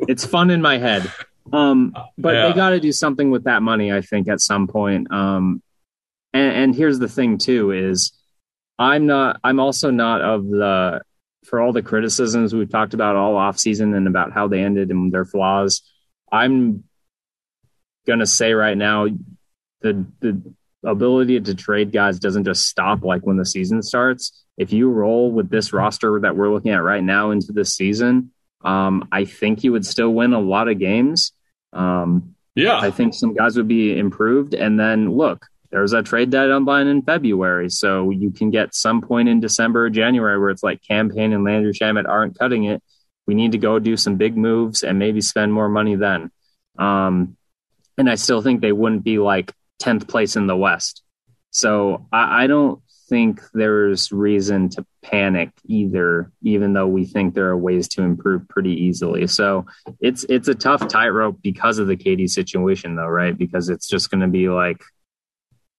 It's 0.00 0.24
fun 0.24 0.50
in 0.50 0.62
my 0.62 0.78
head, 0.78 1.10
um, 1.52 1.94
but 2.16 2.34
yeah. 2.34 2.48
they 2.48 2.54
got 2.54 2.70
to 2.70 2.80
do 2.80 2.92
something 2.92 3.30
with 3.30 3.44
that 3.44 3.62
money. 3.62 3.92
I 3.92 4.00
think 4.00 4.28
at 4.28 4.40
some 4.40 4.68
point. 4.68 5.10
Um, 5.10 5.62
and, 6.32 6.54
and 6.54 6.74
here's 6.74 7.00
the 7.00 7.08
thing 7.08 7.38
too: 7.38 7.72
is 7.72 8.12
I'm 8.78 9.06
not. 9.06 9.40
I'm 9.42 9.58
also 9.58 9.90
not 9.90 10.22
of 10.22 10.46
the 10.48 11.02
for 11.44 11.60
all 11.60 11.72
the 11.72 11.82
criticisms 11.82 12.54
we've 12.54 12.70
talked 12.70 12.94
about 12.94 13.16
all 13.16 13.36
off 13.36 13.58
season 13.58 13.94
and 13.94 14.06
about 14.06 14.32
how 14.32 14.48
they 14.48 14.62
ended 14.62 14.90
and 14.90 15.12
their 15.12 15.24
flaws. 15.24 15.82
I'm 16.30 16.84
gonna 18.06 18.26
say 18.26 18.52
right 18.52 18.76
now, 18.76 19.08
the 19.80 20.06
the 20.20 20.40
ability 20.84 21.40
to 21.40 21.54
trade 21.54 21.92
guys 21.92 22.18
doesn't 22.18 22.44
just 22.44 22.66
stop 22.66 23.04
like 23.04 23.22
when 23.22 23.36
the 23.36 23.46
season 23.46 23.82
starts. 23.82 24.44
If 24.56 24.72
you 24.72 24.90
roll 24.90 25.30
with 25.30 25.50
this 25.50 25.72
roster 25.72 26.20
that 26.20 26.36
we're 26.36 26.52
looking 26.52 26.72
at 26.72 26.82
right 26.82 27.02
now 27.02 27.30
into 27.30 27.52
this 27.52 27.74
season, 27.74 28.32
um, 28.64 29.08
I 29.10 29.24
think 29.24 29.64
you 29.64 29.72
would 29.72 29.86
still 29.86 30.10
win 30.10 30.32
a 30.32 30.40
lot 30.40 30.68
of 30.68 30.78
games. 30.78 31.32
Um, 31.72 32.34
yeah, 32.54 32.78
I 32.78 32.90
think 32.90 33.14
some 33.14 33.34
guys 33.34 33.56
would 33.56 33.68
be 33.68 33.98
improved. 33.98 34.54
And 34.54 34.78
then 34.78 35.10
look, 35.10 35.46
there's 35.72 35.94
a 35.94 36.02
trade 36.02 36.30
deadline 36.30 36.86
in 36.86 37.00
February. 37.00 37.70
So 37.70 38.10
you 38.10 38.30
can 38.30 38.50
get 38.50 38.74
some 38.74 39.00
point 39.00 39.30
in 39.30 39.40
December 39.40 39.86
or 39.86 39.90
January 39.90 40.38
where 40.38 40.50
it's 40.50 40.62
like 40.62 40.82
Cam 40.86 41.08
Payne 41.10 41.32
and 41.32 41.44
Landry 41.44 41.72
Shamet 41.72 42.06
aren't 42.06 42.38
cutting 42.38 42.64
it. 42.64 42.82
We 43.26 43.34
need 43.34 43.52
to 43.52 43.58
go 43.58 43.78
do 43.78 43.96
some 43.96 44.16
big 44.16 44.36
moves 44.36 44.82
and 44.82 44.98
maybe 44.98 45.22
spend 45.22 45.52
more 45.52 45.70
money 45.70 45.96
then. 45.96 46.30
Um, 46.78 47.36
and 47.96 48.10
I 48.10 48.16
still 48.16 48.42
think 48.42 48.60
they 48.60 48.72
wouldn't 48.72 49.02
be 49.02 49.18
like 49.18 49.52
10th 49.82 50.08
place 50.08 50.36
in 50.36 50.46
the 50.46 50.56
West. 50.56 51.02
So 51.50 52.06
I, 52.12 52.44
I 52.44 52.46
don't 52.48 52.82
think 53.08 53.40
there's 53.54 54.12
reason 54.12 54.68
to 54.70 54.84
panic 55.02 55.50
either, 55.64 56.30
even 56.42 56.74
though 56.74 56.86
we 56.86 57.06
think 57.06 57.34
there 57.34 57.48
are 57.48 57.56
ways 57.56 57.88
to 57.88 58.02
improve 58.02 58.46
pretty 58.48 58.72
easily. 58.72 59.26
So 59.26 59.66
it's 60.00 60.24
it's 60.24 60.48
a 60.48 60.54
tough 60.54 60.86
tightrope 60.88 61.40
because 61.42 61.78
of 61.78 61.86
the 61.86 61.96
KD 61.96 62.28
situation, 62.28 62.96
though, 62.96 63.08
right? 63.08 63.36
Because 63.36 63.68
it's 63.68 63.88
just 63.88 64.10
going 64.10 64.22
to 64.22 64.28
be 64.28 64.48
like 64.48 64.82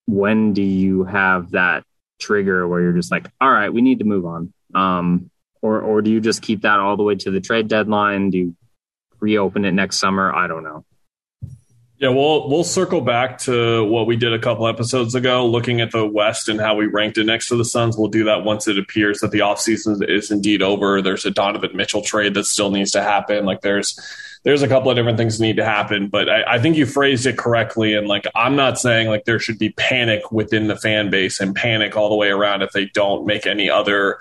when 0.06 0.52
do 0.52 0.62
you 0.62 1.04
have 1.04 1.52
that 1.52 1.84
trigger 2.20 2.66
where 2.66 2.80
you're 2.80 2.92
just 2.92 3.10
like, 3.10 3.26
all 3.40 3.50
right, 3.50 3.72
we 3.72 3.82
need 3.82 4.00
to 4.00 4.04
move 4.04 4.26
on? 4.26 4.52
Um, 4.74 5.30
or 5.62 5.80
or 5.80 6.02
do 6.02 6.10
you 6.10 6.20
just 6.20 6.42
keep 6.42 6.62
that 6.62 6.78
all 6.78 6.96
the 6.96 7.02
way 7.02 7.14
to 7.14 7.30
the 7.30 7.40
trade 7.40 7.68
deadline? 7.68 8.30
Do 8.30 8.38
you 8.38 8.56
reopen 9.20 9.64
it 9.64 9.72
next 9.72 9.98
summer? 9.98 10.32
I 10.32 10.46
don't 10.46 10.62
know. 10.62 10.84
Yeah, 11.96 12.10
we'll 12.10 12.50
we'll 12.50 12.64
circle 12.64 13.00
back 13.00 13.38
to 13.42 13.84
what 13.84 14.06
we 14.06 14.16
did 14.16 14.34
a 14.34 14.38
couple 14.38 14.66
episodes 14.66 15.14
ago, 15.14 15.46
looking 15.46 15.80
at 15.80 15.92
the 15.92 16.04
West 16.04 16.48
and 16.48 16.60
how 16.60 16.74
we 16.74 16.86
ranked 16.86 17.16
it 17.18 17.24
next 17.24 17.48
to 17.48 17.56
the 17.56 17.64
Suns. 17.64 17.96
We'll 17.96 18.08
do 18.08 18.24
that 18.24 18.44
once 18.44 18.68
it 18.68 18.78
appears 18.78 19.20
that 19.20 19.30
the 19.30 19.38
offseason 19.38 20.06
is 20.06 20.30
indeed 20.30 20.60
over. 20.60 21.00
There's 21.00 21.24
a 21.24 21.30
Donovan 21.30 21.74
Mitchell 21.74 22.02
trade 22.02 22.34
that 22.34 22.44
still 22.44 22.70
needs 22.70 22.90
to 22.90 23.02
happen. 23.02 23.46
Like 23.46 23.62
there's 23.62 23.98
there's 24.44 24.62
a 24.62 24.68
couple 24.68 24.90
of 24.90 24.96
different 24.96 25.16
things 25.16 25.38
that 25.38 25.44
need 25.44 25.56
to 25.56 25.64
happen, 25.64 26.08
but 26.08 26.28
I, 26.28 26.54
I, 26.54 26.58
think 26.58 26.76
you 26.76 26.84
phrased 26.84 27.24
it 27.24 27.38
correctly. 27.38 27.94
And 27.94 28.06
like, 28.06 28.26
I'm 28.34 28.56
not 28.56 28.78
saying 28.78 29.08
like 29.08 29.24
there 29.24 29.38
should 29.38 29.58
be 29.58 29.70
panic 29.70 30.30
within 30.30 30.68
the 30.68 30.76
fan 30.76 31.10
base 31.10 31.40
and 31.40 31.54
panic 31.54 31.96
all 31.96 32.10
the 32.10 32.14
way 32.14 32.28
around 32.28 32.60
if 32.60 32.70
they 32.72 32.86
don't 32.86 33.26
make 33.26 33.46
any 33.46 33.70
other 33.70 34.18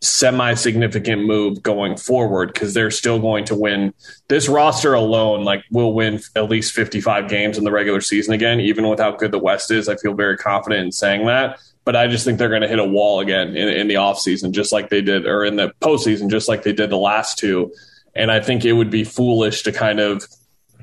semi 0.00 0.54
significant 0.54 1.24
move 1.24 1.62
going 1.62 1.96
forward 1.96 2.52
because 2.52 2.72
they're 2.72 2.90
still 2.90 3.18
going 3.18 3.44
to 3.46 3.54
win. 3.56 3.92
This 4.28 4.48
roster 4.48 4.94
alone, 4.94 5.44
like, 5.44 5.64
will 5.72 5.92
win 5.92 6.20
at 6.36 6.48
least 6.48 6.72
55 6.72 7.28
games 7.28 7.58
in 7.58 7.64
the 7.64 7.72
regular 7.72 8.00
season 8.00 8.32
again, 8.32 8.60
even 8.60 8.88
with 8.88 9.00
how 9.00 9.10
good 9.10 9.32
the 9.32 9.38
West 9.38 9.72
is. 9.72 9.88
I 9.88 9.96
feel 9.96 10.14
very 10.14 10.36
confident 10.36 10.84
in 10.84 10.92
saying 10.92 11.26
that. 11.26 11.58
But 11.84 11.96
I 11.96 12.06
just 12.06 12.24
think 12.24 12.38
they're 12.38 12.48
going 12.48 12.62
to 12.62 12.68
hit 12.68 12.78
a 12.78 12.84
wall 12.84 13.20
again 13.20 13.56
in, 13.56 13.68
in 13.68 13.88
the 13.88 13.94
offseason, 13.94 14.52
just 14.52 14.72
like 14.72 14.88
they 14.88 15.02
did, 15.02 15.26
or 15.26 15.44
in 15.44 15.56
the 15.56 15.72
postseason, 15.82 16.30
just 16.30 16.48
like 16.48 16.62
they 16.62 16.72
did 16.72 16.90
the 16.90 16.96
last 16.96 17.38
two. 17.38 17.72
And 18.16 18.30
I 18.30 18.40
think 18.40 18.64
it 18.64 18.72
would 18.72 18.90
be 18.90 19.04
foolish 19.04 19.62
to 19.62 19.72
kind 19.72 20.00
of 20.00 20.24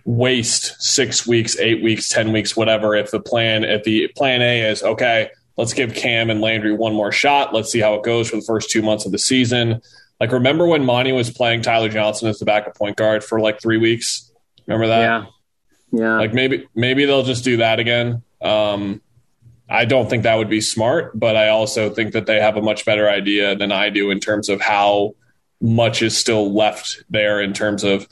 waste 0.05 0.81
six 0.81 1.27
weeks, 1.27 1.57
eight 1.59 1.83
weeks, 1.83 2.09
10 2.09 2.31
weeks, 2.31 2.55
whatever. 2.55 2.95
If 2.95 3.11
the 3.11 3.19
plan, 3.19 3.63
if 3.63 3.83
the 3.83 4.07
plan 4.15 4.41
A 4.41 4.69
is, 4.69 4.83
okay, 4.83 5.29
let's 5.57 5.73
give 5.73 5.93
Cam 5.93 6.29
and 6.29 6.41
Landry 6.41 6.73
one 6.73 6.93
more 6.93 7.11
shot. 7.11 7.53
Let's 7.53 7.71
see 7.71 7.79
how 7.79 7.93
it 7.95 8.03
goes 8.03 8.29
for 8.29 8.37
the 8.37 8.41
first 8.41 8.69
two 8.69 8.81
months 8.81 9.05
of 9.05 9.11
the 9.11 9.19
season. 9.19 9.81
Like, 10.19 10.31
remember 10.31 10.67
when 10.67 10.83
Monty 10.83 11.11
was 11.11 11.31
playing 11.31 11.61
Tyler 11.61 11.89
Johnson 11.89 12.27
as 12.27 12.39
the 12.39 12.45
backup 12.45 12.75
point 12.75 12.95
guard 12.95 13.23
for 13.23 13.39
like 13.39 13.61
three 13.61 13.77
weeks? 13.77 14.31
Remember 14.67 14.87
that? 14.87 15.01
Yeah. 15.01 15.25
Yeah. 15.93 16.17
Like 16.17 16.33
maybe, 16.33 16.67
maybe 16.75 17.05
they'll 17.05 17.23
just 17.23 17.43
do 17.43 17.57
that 17.57 17.79
again. 17.79 18.23
Um, 18.41 19.01
I 19.69 19.85
don't 19.85 20.09
think 20.09 20.23
that 20.23 20.35
would 20.35 20.49
be 20.49 20.61
smart, 20.61 21.17
but 21.17 21.35
I 21.35 21.49
also 21.49 21.89
think 21.89 22.13
that 22.13 22.25
they 22.25 22.39
have 22.39 22.57
a 22.57 22.61
much 22.61 22.85
better 22.85 23.09
idea 23.09 23.55
than 23.55 23.71
I 23.71 23.89
do 23.89 24.11
in 24.11 24.19
terms 24.19 24.49
of 24.49 24.61
how 24.61 25.15
much 25.61 26.01
is 26.01 26.17
still 26.17 26.53
left 26.53 27.03
there 27.09 27.41
in 27.41 27.53
terms 27.53 27.83
of 27.83 28.07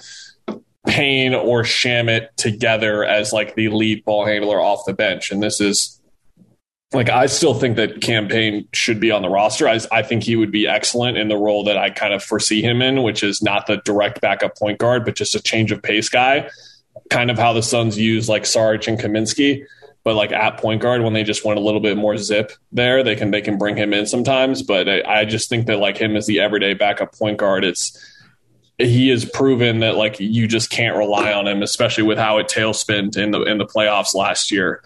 Payne 0.87 1.33
or 1.33 1.63
Shamet 1.63 2.29
together 2.37 3.03
as 3.03 3.33
like 3.33 3.55
the 3.55 3.69
lead 3.69 4.05
ball 4.05 4.25
handler 4.25 4.59
off 4.59 4.85
the 4.85 4.93
bench. 4.93 5.31
And 5.31 5.41
this 5.41 5.59
is 5.59 5.99
like 6.91 7.09
I 7.09 7.27
still 7.27 7.53
think 7.53 7.75
that 7.75 8.01
Cam 8.01 8.27
Payne 8.27 8.67
should 8.73 8.99
be 8.99 9.11
on 9.11 9.21
the 9.21 9.29
roster. 9.29 9.67
I, 9.67 9.79
I 9.91 10.01
think 10.01 10.23
he 10.23 10.35
would 10.35 10.51
be 10.51 10.67
excellent 10.67 11.17
in 11.17 11.27
the 11.27 11.37
role 11.37 11.63
that 11.65 11.77
I 11.77 11.89
kind 11.91 12.13
of 12.13 12.23
foresee 12.23 12.61
him 12.61 12.81
in, 12.81 13.03
which 13.03 13.21
is 13.23 13.41
not 13.41 13.67
the 13.67 13.77
direct 13.85 14.21
backup 14.21 14.57
point 14.57 14.79
guard, 14.79 15.05
but 15.05 15.15
just 15.15 15.35
a 15.35 15.41
change 15.41 15.71
of 15.71 15.83
pace 15.83 16.09
guy. 16.09 16.49
Kind 17.09 17.29
of 17.29 17.37
how 17.37 17.53
the 17.53 17.61
Suns 17.61 17.97
use 17.97 18.27
like 18.27 18.43
Saric 18.43 18.87
and 18.87 18.99
Kaminsky, 18.99 19.65
but 20.09 20.15
like 20.15 20.31
at 20.31 20.57
point 20.57 20.81
guard 20.81 21.03
when 21.03 21.13
they 21.13 21.23
just 21.23 21.45
want 21.45 21.59
a 21.59 21.61
little 21.61 21.79
bit 21.79 21.95
more 21.95 22.17
zip 22.17 22.51
there, 22.71 23.03
they 23.03 23.15
can 23.15 23.29
they 23.29 23.41
can 23.41 23.59
bring 23.59 23.77
him 23.77 23.93
in 23.93 24.07
sometimes. 24.07 24.63
But 24.63 24.89
I, 24.89 25.03
I 25.05 25.25
just 25.25 25.49
think 25.49 25.67
that 25.67 25.77
like 25.77 25.99
him 25.99 26.15
as 26.15 26.25
the 26.25 26.39
everyday 26.39 26.73
backup 26.73 27.13
point 27.13 27.37
guard, 27.37 27.63
it's 27.63 27.95
he 28.79 29.09
has 29.09 29.23
proven 29.23 29.81
that 29.81 29.97
like 29.97 30.19
you 30.19 30.47
just 30.47 30.71
can't 30.71 30.97
rely 30.97 31.31
on 31.31 31.47
him, 31.47 31.61
especially 31.61 32.05
with 32.05 32.17
how 32.17 32.39
it 32.39 32.47
tailspinned 32.47 33.17
in 33.17 33.29
the 33.29 33.43
in 33.43 33.59
the 33.59 33.67
playoffs 33.67 34.15
last 34.15 34.49
year 34.49 34.81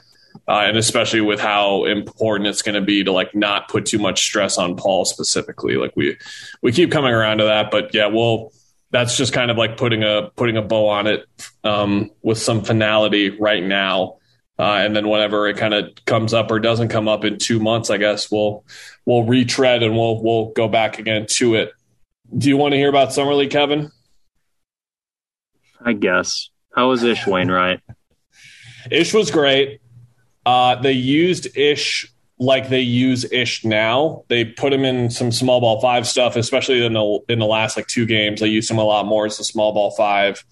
uh, 0.46 0.64
and 0.66 0.76
especially 0.76 1.22
with 1.22 1.40
how 1.40 1.86
important 1.86 2.48
it's 2.50 2.62
going 2.62 2.76
to 2.76 2.82
be 2.82 3.02
to 3.06 3.14
like 3.14 3.34
not 3.34 3.70
put 3.70 3.86
too 3.86 4.00
much 4.00 4.22
stress 4.22 4.58
on 4.58 4.76
Paul 4.76 5.06
specifically. 5.06 5.78
Like 5.78 5.94
we 5.96 6.18
we 6.62 6.74
keep 6.74 6.92
coming 6.92 7.14
around 7.14 7.38
to 7.38 7.46
that, 7.46 7.72
but 7.72 7.94
yeah, 7.94 8.08
well, 8.08 8.52
that's 8.92 9.16
just 9.16 9.32
kind 9.32 9.50
of 9.50 9.58
like 9.58 9.78
putting 9.78 10.04
a 10.04 10.32
putting 10.36 10.58
a 10.58 10.62
bow 10.62 10.90
on 10.90 11.08
it 11.08 11.26
um, 11.64 12.12
with 12.22 12.38
some 12.38 12.62
finality 12.62 13.30
right 13.30 13.64
now. 13.64 14.18
Uh, 14.60 14.76
and 14.78 14.96
then 14.96 15.10
whenever 15.10 15.48
it 15.48 15.58
kind 15.58 15.74
of 15.74 15.94
comes 16.06 16.34
up 16.34 16.52
or 16.52 16.60
doesn't 16.60 16.90
come 16.90 17.08
up 17.08 17.26
in 17.26 17.40
two 17.40 17.60
months, 17.60 17.90
I 17.90 17.98
guess 17.98 18.32
we'll 18.32 18.64
we'll 19.06 19.24
retread 19.24 19.82
and 19.82 19.96
we'll 19.96 20.22
we'll 20.22 20.52
go 20.52 20.68
back 20.68 21.00
again 21.00 21.26
to 21.32 21.56
it. 21.56 21.72
Do 22.38 22.50
you 22.50 22.58
want 22.58 22.74
to 22.74 22.78
hear 22.78 22.90
about 22.90 23.14
summer 23.14 23.34
league, 23.34 23.52
Kevin? 23.52 23.92
I 25.84 25.94
guess. 25.94 26.50
How 26.76 26.90
was 26.90 27.04
Ish 27.04 27.28
Wainwright? 27.28 27.82
Ish 28.92 29.14
was 29.14 29.32
great. 29.32 29.82
Uh, 30.46 30.76
they 30.76 30.92
used 30.92 31.56
Ish 31.58 32.12
like 32.40 32.70
they 32.70 32.82
use 32.82 33.32
Ish 33.32 33.64
now. 33.66 34.24
They 34.28 34.46
put 34.46 34.74
him 34.74 34.86
in 34.86 35.10
some 35.10 35.32
small 35.32 35.62
ball 35.62 35.82
five 35.82 36.08
stuff, 36.08 36.36
especially 36.36 36.86
in 36.86 36.94
the 36.94 37.20
in 37.30 37.40
the 37.40 37.46
last 37.46 37.78
like 37.78 37.88
two 37.88 38.06
games. 38.06 38.40
They 38.40 38.48
used 38.48 38.70
him 38.70 38.78
a 38.78 38.84
lot 38.84 39.06
more 39.06 39.26
as 39.26 39.40
a 39.40 39.44
small 39.44 39.74
ball 39.74 39.92
five, 39.92 40.44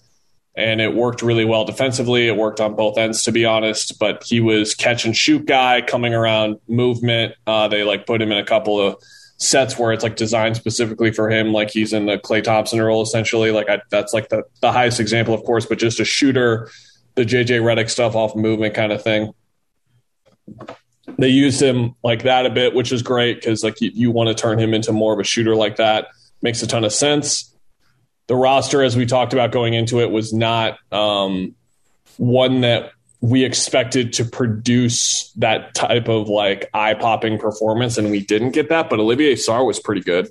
and 0.54 0.80
it 0.80 0.94
worked 0.94 1.22
really 1.22 1.44
well 1.44 1.64
defensively. 1.64 2.28
It 2.28 2.36
worked 2.36 2.60
on 2.60 2.74
both 2.74 2.98
ends, 2.98 3.22
to 3.24 3.32
be 3.32 3.44
honest. 3.44 3.98
But 3.98 4.22
he 4.24 4.40
was 4.40 4.74
catch 4.74 5.04
and 5.04 5.16
shoot 5.16 5.46
guy 5.46 5.80
coming 5.82 6.14
around 6.14 6.58
movement. 6.68 7.34
Uh, 7.46 7.68
they 7.68 7.84
like 7.84 8.06
put 8.06 8.20
him 8.20 8.32
in 8.32 8.38
a 8.38 8.44
couple 8.44 8.80
of 8.80 8.96
sets 9.38 9.78
where 9.78 9.92
it's 9.92 10.04
like 10.04 10.16
designed 10.16 10.56
specifically 10.56 11.10
for 11.10 11.28
him, 11.30 11.52
like 11.52 11.70
he's 11.70 11.92
in 11.92 12.06
the 12.06 12.16
Klay 12.18 12.42
Thompson 12.42 12.80
role 12.80 13.02
essentially. 13.02 13.50
Like 13.50 13.68
I, 13.68 13.80
that's 13.90 14.12
like 14.12 14.28
the 14.28 14.44
the 14.60 14.72
highest 14.72 15.00
example, 15.00 15.34
of 15.34 15.42
course, 15.44 15.66
but 15.66 15.78
just 15.78 16.00
a 16.00 16.04
shooter, 16.04 16.70
the 17.14 17.24
JJ 17.24 17.60
Redick 17.60 17.90
stuff 17.90 18.14
off 18.14 18.36
movement 18.36 18.74
kind 18.74 18.92
of 18.92 19.02
thing 19.02 19.32
they 21.18 21.28
used 21.28 21.60
him 21.60 21.94
like 22.02 22.22
that 22.22 22.46
a 22.46 22.50
bit, 22.50 22.74
which 22.74 22.92
is 22.92 23.02
great 23.02 23.36
because 23.36 23.62
like 23.62 23.80
you, 23.80 23.90
you 23.94 24.10
want 24.10 24.28
to 24.28 24.34
turn 24.34 24.58
him 24.58 24.74
into 24.74 24.92
more 24.92 25.12
of 25.12 25.18
a 25.18 25.24
shooter 25.24 25.54
like 25.54 25.76
that. 25.76 26.08
Makes 26.40 26.62
a 26.62 26.66
ton 26.66 26.84
of 26.84 26.92
sense. 26.92 27.51
The 28.28 28.36
roster, 28.36 28.82
as 28.82 28.96
we 28.96 29.06
talked 29.06 29.32
about 29.32 29.52
going 29.52 29.74
into 29.74 30.00
it, 30.00 30.10
was 30.10 30.32
not 30.32 30.78
um, 30.90 31.54
one 32.16 32.60
that 32.62 32.92
we 33.20 33.44
expected 33.44 34.12
to 34.14 34.24
produce 34.24 35.30
that 35.32 35.74
type 35.74 36.08
of 36.08 36.28
like 36.28 36.68
eye 36.74 36.94
popping 36.94 37.38
performance, 37.38 37.98
and 37.98 38.10
we 38.10 38.20
didn't 38.20 38.50
get 38.50 38.68
that. 38.68 38.90
But 38.90 39.00
Olivier 39.00 39.34
Sarr 39.34 39.66
was 39.66 39.78
pretty 39.78 40.00
good. 40.00 40.28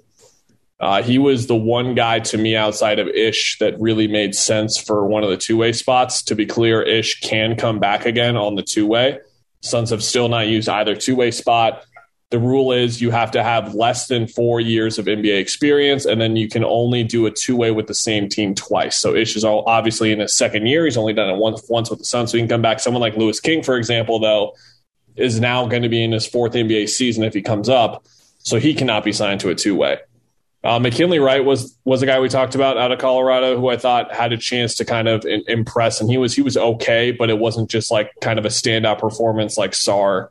Uh, 0.79 1.03
he 1.03 1.19
was 1.19 1.45
the 1.45 1.55
one 1.55 1.93
guy 1.93 2.19
to 2.19 2.37
me 2.37 2.55
outside 2.55 2.97
of 2.97 3.07
Ish 3.07 3.59
that 3.59 3.79
really 3.79 4.07
made 4.07 4.33
sense 4.33 4.79
for 4.79 5.05
one 5.05 5.23
of 5.23 5.29
the 5.29 5.37
two 5.37 5.55
way 5.55 5.73
spots. 5.73 6.23
To 6.23 6.35
be 6.35 6.45
clear, 6.45 6.81
Ish 6.81 7.21
can 7.21 7.55
come 7.55 7.79
back 7.79 8.05
again 8.05 8.35
on 8.35 8.55
the 8.55 8.63
two 8.63 8.87
way. 8.87 9.19
Suns 9.61 9.91
have 9.91 10.03
still 10.03 10.27
not 10.27 10.47
used 10.47 10.67
either 10.67 10.95
two 10.95 11.15
way 11.15 11.29
spot. 11.29 11.85
The 12.31 12.39
rule 12.39 12.71
is 12.71 13.01
you 13.01 13.11
have 13.11 13.31
to 13.31 13.43
have 13.43 13.75
less 13.75 14.07
than 14.07 14.25
four 14.25 14.61
years 14.61 14.97
of 14.97 15.05
NBA 15.05 15.37
experience, 15.37 16.05
and 16.05 16.19
then 16.19 16.37
you 16.37 16.47
can 16.47 16.63
only 16.63 17.03
do 17.03 17.25
a 17.25 17.31
two 17.31 17.57
way 17.57 17.71
with 17.71 17.87
the 17.87 17.93
same 17.93 18.29
team 18.29 18.55
twice. 18.55 18.97
So 18.97 19.13
Ish 19.13 19.35
is 19.35 19.43
obviously 19.43 20.13
in 20.13 20.19
his 20.19 20.33
second 20.33 20.65
year. 20.65 20.85
He's 20.85 20.95
only 20.95 21.13
done 21.13 21.29
it 21.29 21.35
once, 21.35 21.63
once 21.69 21.89
with 21.89 21.99
the 21.99 22.05
Suns, 22.05 22.31
so 22.31 22.37
he 22.37 22.41
can 22.41 22.49
come 22.49 22.61
back. 22.61 22.79
Someone 22.79 23.01
like 23.01 23.17
Louis 23.17 23.37
King, 23.39 23.63
for 23.63 23.75
example, 23.75 24.17
though, 24.19 24.55
is 25.17 25.41
now 25.41 25.67
going 25.67 25.83
to 25.83 25.89
be 25.89 26.03
in 26.03 26.13
his 26.13 26.25
fourth 26.25 26.53
NBA 26.53 26.87
season 26.89 27.23
if 27.23 27.33
he 27.33 27.41
comes 27.41 27.67
up, 27.67 28.05
so 28.39 28.57
he 28.59 28.73
cannot 28.73 29.03
be 29.03 29.11
signed 29.11 29.41
to 29.41 29.49
a 29.49 29.55
two 29.55 29.75
way. 29.75 29.99
Uh, 30.63 30.77
McKinley 30.77 31.17
Wright 31.17 31.43
was 31.43 31.75
was 31.85 32.03
a 32.03 32.05
guy 32.05 32.19
we 32.19 32.29
talked 32.29 32.53
about 32.53 32.77
out 32.77 32.91
of 32.91 32.99
Colorado 32.99 33.59
who 33.59 33.69
I 33.69 33.77
thought 33.77 34.13
had 34.13 34.31
a 34.31 34.37
chance 34.37 34.75
to 34.75 34.85
kind 34.85 35.07
of 35.07 35.25
in, 35.25 35.43
impress, 35.47 35.99
and 35.99 36.09
he 36.09 36.17
was 36.17 36.35
he 36.35 36.43
was 36.43 36.55
okay, 36.55 37.11
but 37.11 37.29
it 37.29 37.39
wasn't 37.39 37.69
just 37.69 37.89
like 37.89 38.11
kind 38.21 38.37
of 38.37 38.45
a 38.45 38.49
standout 38.49 38.99
performance 38.99 39.57
like 39.57 39.71
Sarr, 39.71 40.29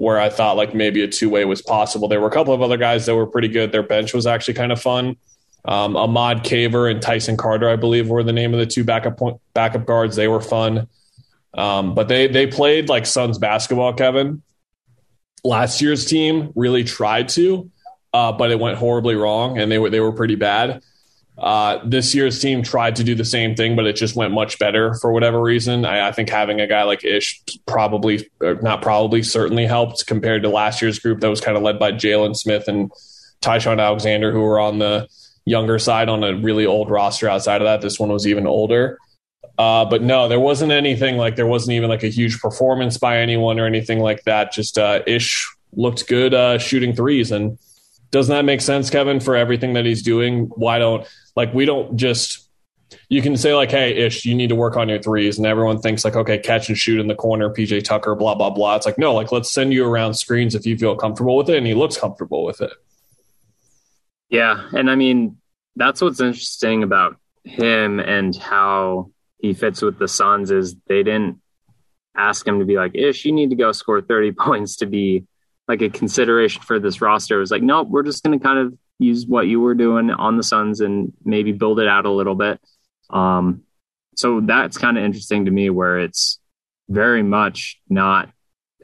where 0.00 0.18
I 0.18 0.30
thought 0.30 0.56
like 0.56 0.74
maybe 0.74 1.02
a 1.02 1.08
two 1.08 1.28
way 1.28 1.44
was 1.44 1.62
possible. 1.62 2.08
There 2.08 2.20
were 2.20 2.28
a 2.28 2.32
couple 2.32 2.54
of 2.54 2.62
other 2.62 2.76
guys 2.76 3.06
that 3.06 3.14
were 3.14 3.26
pretty 3.26 3.48
good. 3.48 3.70
Their 3.70 3.82
bench 3.82 4.14
was 4.14 4.26
actually 4.26 4.54
kind 4.54 4.72
of 4.72 4.80
fun. 4.80 5.16
Um, 5.64 5.96
Ahmad 5.96 6.42
Caver 6.42 6.90
and 6.90 7.02
Tyson 7.02 7.36
Carter, 7.36 7.68
I 7.68 7.76
believe, 7.76 8.08
were 8.08 8.22
the 8.22 8.32
name 8.32 8.54
of 8.54 8.60
the 8.60 8.66
two 8.66 8.82
backup 8.82 9.18
point, 9.18 9.40
backup 9.52 9.84
guards. 9.84 10.16
They 10.16 10.28
were 10.28 10.40
fun, 10.40 10.88
um, 11.54 11.94
but 11.94 12.08
they 12.08 12.26
they 12.28 12.46
played 12.46 12.88
like 12.88 13.04
Suns 13.04 13.38
basketball. 13.38 13.92
Kevin, 13.92 14.42
last 15.44 15.82
year's 15.82 16.06
team 16.06 16.52
really 16.54 16.84
tried 16.84 17.28
to 17.30 17.70
uh, 18.12 18.32
but 18.32 18.50
it 18.50 18.58
went 18.58 18.78
horribly 18.78 19.14
wrong, 19.14 19.58
and 19.58 19.70
they 19.70 19.78
were 19.78 19.90
they 19.90 20.00
were 20.00 20.12
pretty 20.12 20.34
bad. 20.34 20.82
Uh, 21.40 21.80
this 21.86 22.14
year's 22.14 22.38
team 22.38 22.62
tried 22.62 22.94
to 22.96 23.02
do 23.02 23.14
the 23.14 23.24
same 23.24 23.54
thing, 23.54 23.74
but 23.74 23.86
it 23.86 23.96
just 23.96 24.14
went 24.14 24.32
much 24.32 24.58
better 24.58 24.94
for 24.94 25.10
whatever 25.10 25.40
reason. 25.40 25.86
I, 25.86 26.08
I 26.08 26.12
think 26.12 26.28
having 26.28 26.60
a 26.60 26.66
guy 26.66 26.82
like 26.82 27.02
Ish 27.02 27.40
probably, 27.66 28.28
not 28.40 28.82
probably, 28.82 29.22
certainly 29.22 29.64
helped 29.64 30.06
compared 30.06 30.42
to 30.42 30.50
last 30.50 30.82
year's 30.82 30.98
group 30.98 31.20
that 31.20 31.30
was 31.30 31.40
kind 31.40 31.56
of 31.56 31.62
led 31.62 31.78
by 31.78 31.92
Jalen 31.92 32.36
Smith 32.36 32.68
and 32.68 32.92
Ty-Shon 33.40 33.80
Alexander, 33.80 34.32
who 34.32 34.42
were 34.42 34.60
on 34.60 34.80
the 34.80 35.08
younger 35.46 35.78
side 35.78 36.10
on 36.10 36.22
a 36.22 36.34
really 36.34 36.66
old 36.66 36.90
roster. 36.90 37.26
Outside 37.26 37.62
of 37.62 37.66
that, 37.66 37.80
this 37.80 37.98
one 37.98 38.10
was 38.10 38.26
even 38.26 38.46
older. 38.46 38.98
Uh, 39.56 39.86
but 39.86 40.02
no, 40.02 40.28
there 40.28 40.40
wasn't 40.40 40.72
anything 40.72 41.16
like 41.16 41.36
there 41.36 41.46
wasn't 41.46 41.72
even 41.74 41.88
like 41.88 42.02
a 42.02 42.08
huge 42.08 42.38
performance 42.40 42.98
by 42.98 43.16
anyone 43.18 43.58
or 43.58 43.64
anything 43.64 43.98
like 43.98 44.22
that. 44.24 44.52
Just 44.52 44.76
uh, 44.76 45.00
Ish 45.06 45.50
looked 45.72 46.06
good 46.06 46.34
uh, 46.34 46.58
shooting 46.58 46.94
threes 46.94 47.30
and 47.30 47.58
doesn't 48.10 48.34
that 48.34 48.44
make 48.44 48.60
sense, 48.60 48.90
Kevin, 48.90 49.20
for 49.20 49.36
everything 49.36 49.74
that 49.74 49.84
he's 49.84 50.02
doing? 50.02 50.46
Why 50.54 50.78
don't 50.78 51.06
like 51.36 51.54
we 51.54 51.64
don't 51.64 51.96
just 51.96 52.48
you 53.08 53.22
can 53.22 53.36
say 53.36 53.54
like, 53.54 53.70
hey, 53.70 53.96
Ish, 53.96 54.24
you 54.24 54.34
need 54.34 54.48
to 54.48 54.54
work 54.54 54.76
on 54.76 54.88
your 54.88 55.00
threes, 55.00 55.38
and 55.38 55.46
everyone 55.46 55.80
thinks 55.80 56.04
like, 56.04 56.16
okay, 56.16 56.38
catch 56.38 56.68
and 56.68 56.76
shoot 56.76 57.00
in 57.00 57.06
the 57.06 57.14
corner, 57.14 57.50
PJ 57.50 57.84
Tucker, 57.84 58.14
blah 58.14 58.34
blah 58.34 58.50
blah. 58.50 58.76
It's 58.76 58.86
like, 58.86 58.98
no, 58.98 59.14
like 59.14 59.32
let's 59.32 59.50
send 59.50 59.72
you 59.72 59.86
around 59.86 60.14
screens 60.14 60.54
if 60.54 60.66
you 60.66 60.76
feel 60.76 60.96
comfortable 60.96 61.36
with 61.36 61.48
it, 61.50 61.56
and 61.56 61.66
he 61.66 61.74
looks 61.74 61.96
comfortable 61.96 62.44
with 62.44 62.60
it. 62.60 62.72
Yeah, 64.28 64.68
and 64.72 64.90
I 64.90 64.96
mean 64.96 65.38
that's 65.76 66.02
what's 66.02 66.20
interesting 66.20 66.82
about 66.82 67.16
him 67.44 68.00
and 68.00 68.36
how 68.36 69.12
he 69.38 69.54
fits 69.54 69.82
with 69.82 69.98
the 69.98 70.08
Suns 70.08 70.50
is 70.50 70.74
they 70.88 71.02
didn't 71.02 71.40
ask 72.16 72.46
him 72.46 72.58
to 72.58 72.64
be 72.64 72.76
like, 72.76 72.94
Ish, 72.94 73.24
you 73.24 73.32
need 73.32 73.50
to 73.50 73.56
go 73.56 73.72
score 73.72 74.00
thirty 74.00 74.32
points 74.46 74.76
to 74.76 74.86
be 74.86 75.24
like 75.70 75.82
a 75.82 75.88
consideration 75.88 76.62
for 76.62 76.80
this 76.80 77.00
roster. 77.00 77.36
It 77.36 77.40
was 77.40 77.52
like, 77.52 77.62
nope, 77.62 77.86
we're 77.88 78.02
just 78.02 78.24
going 78.24 78.36
to 78.36 78.44
kind 78.44 78.58
of 78.58 78.76
use 78.98 79.24
what 79.24 79.46
you 79.46 79.60
were 79.60 79.76
doing 79.76 80.10
on 80.10 80.36
the 80.36 80.42
Suns 80.42 80.80
and 80.80 81.12
maybe 81.24 81.52
build 81.52 81.78
it 81.78 81.86
out 81.86 82.06
a 82.06 82.10
little 82.10 82.34
bit. 82.34 82.60
Um, 83.08 83.62
so 84.16 84.40
that's 84.40 84.76
kind 84.78 84.98
of 84.98 85.04
interesting 85.04 85.44
to 85.44 85.50
me, 85.52 85.70
where 85.70 86.00
it's 86.00 86.40
very 86.88 87.22
much 87.22 87.80
not 87.88 88.30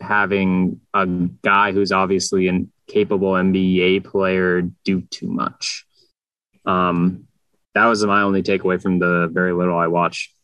having 0.01 0.81
a 0.95 1.07
guy 1.43 1.73
who's 1.73 1.91
obviously 1.91 2.49
a 2.49 2.61
capable 2.87 3.33
NBA 3.33 4.05
player 4.05 4.63
do 4.85 5.01
too 5.01 5.27
much. 5.27 5.87
Um, 6.65 7.27
that 7.75 7.87
was 7.87 8.07
my 8.07 8.23
only 8.23 8.45
takeaway 8.45 8.81
from 8.81 9.01
the 9.01 9.29
very 9.33 9.53
little 9.53 9.77
I 9.77 9.89
watched. 9.89 10.36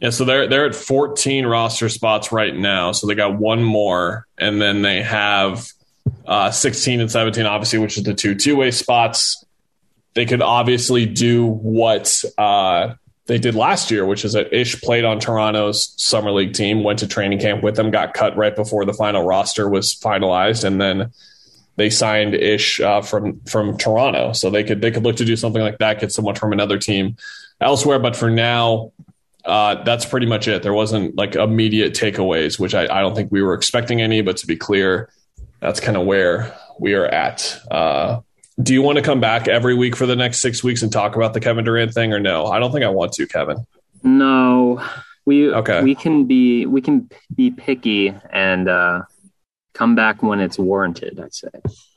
Yeah, 0.00 0.10
so 0.10 0.24
they're 0.24 0.48
they're 0.48 0.66
at 0.66 0.74
14 0.74 1.46
roster 1.46 1.88
spots 1.90 2.32
right 2.32 2.56
now. 2.56 2.92
So 2.92 3.06
they 3.06 3.14
got 3.14 3.38
one 3.38 3.62
more, 3.62 4.26
and 4.38 4.60
then 4.60 4.80
they 4.80 5.02
have 5.02 5.70
uh, 6.26 6.50
16 6.50 7.00
and 7.00 7.10
17, 7.10 7.44
obviously, 7.44 7.78
which 7.78 7.98
is 7.98 8.04
the 8.04 8.14
two 8.14 8.34
two 8.34 8.56
way 8.56 8.70
spots. 8.70 9.44
They 10.14 10.24
could 10.24 10.42
obviously 10.42 11.06
do 11.06 11.46
what 11.46 12.24
uh, 12.38 12.94
they 13.26 13.38
did 13.38 13.54
last 13.54 13.90
year, 13.90 14.06
which 14.06 14.24
is 14.24 14.32
that 14.32 14.52
Ish 14.52 14.80
played 14.80 15.04
on 15.04 15.20
Toronto's 15.20 15.94
summer 15.96 16.32
league 16.32 16.54
team, 16.54 16.82
went 16.82 16.98
to 17.00 17.06
training 17.06 17.38
camp 17.38 17.62
with 17.62 17.76
them, 17.76 17.90
got 17.90 18.14
cut 18.14 18.36
right 18.36 18.56
before 18.56 18.84
the 18.86 18.94
final 18.94 19.24
roster 19.24 19.68
was 19.68 19.94
finalized, 19.94 20.64
and 20.64 20.80
then 20.80 21.12
they 21.76 21.90
signed 21.90 22.34
Ish 22.34 22.80
uh, 22.80 23.02
from 23.02 23.40
from 23.40 23.76
Toronto. 23.76 24.32
So 24.32 24.48
they 24.48 24.64
could 24.64 24.80
they 24.80 24.90
could 24.90 25.02
look 25.02 25.16
to 25.16 25.26
do 25.26 25.36
something 25.36 25.60
like 25.60 25.78
that, 25.78 26.00
get 26.00 26.10
someone 26.10 26.36
from 26.36 26.54
another 26.54 26.78
team 26.78 27.16
elsewhere. 27.60 27.98
But 27.98 28.16
for 28.16 28.30
now, 28.30 28.92
uh, 29.44 29.82
that's 29.84 30.04
pretty 30.04 30.26
much 30.26 30.48
it. 30.48 30.62
There 30.62 30.72
wasn't 30.72 31.16
like 31.16 31.34
immediate 31.34 31.94
takeaways, 31.94 32.58
which 32.58 32.74
I, 32.74 32.84
I 32.84 33.00
don't 33.00 33.14
think 33.14 33.30
we 33.32 33.42
were 33.42 33.54
expecting 33.54 34.00
any. 34.00 34.22
But 34.22 34.36
to 34.38 34.46
be 34.46 34.56
clear, 34.56 35.10
that's 35.60 35.80
kind 35.80 35.96
of 35.96 36.06
where 36.06 36.54
we 36.78 36.94
are 36.94 37.06
at. 37.06 37.58
Uh, 37.70 38.20
do 38.62 38.74
you 38.74 38.82
want 38.82 38.96
to 38.96 39.02
come 39.02 39.20
back 39.20 39.48
every 39.48 39.74
week 39.74 39.96
for 39.96 40.06
the 40.06 40.16
next 40.16 40.40
six 40.40 40.62
weeks 40.62 40.82
and 40.82 40.92
talk 40.92 41.16
about 41.16 41.32
the 41.34 41.40
Kevin 41.40 41.64
Durant 41.64 41.94
thing, 41.94 42.12
or 42.12 42.20
no? 42.20 42.46
I 42.46 42.58
don't 42.58 42.72
think 42.72 42.84
I 42.84 42.88
want 42.88 43.12
to, 43.14 43.26
Kevin. 43.26 43.66
No, 44.02 44.82
we 45.24 45.52
okay. 45.52 45.82
We 45.82 45.94
can 45.94 46.26
be 46.26 46.66
we 46.66 46.80
can 46.80 47.08
be 47.34 47.50
picky 47.50 48.14
and 48.30 48.68
uh, 48.68 49.02
come 49.74 49.94
back 49.94 50.22
when 50.22 50.40
it's 50.40 50.58
warranted. 50.58 51.20
I'd 51.20 51.34
say. 51.34 51.48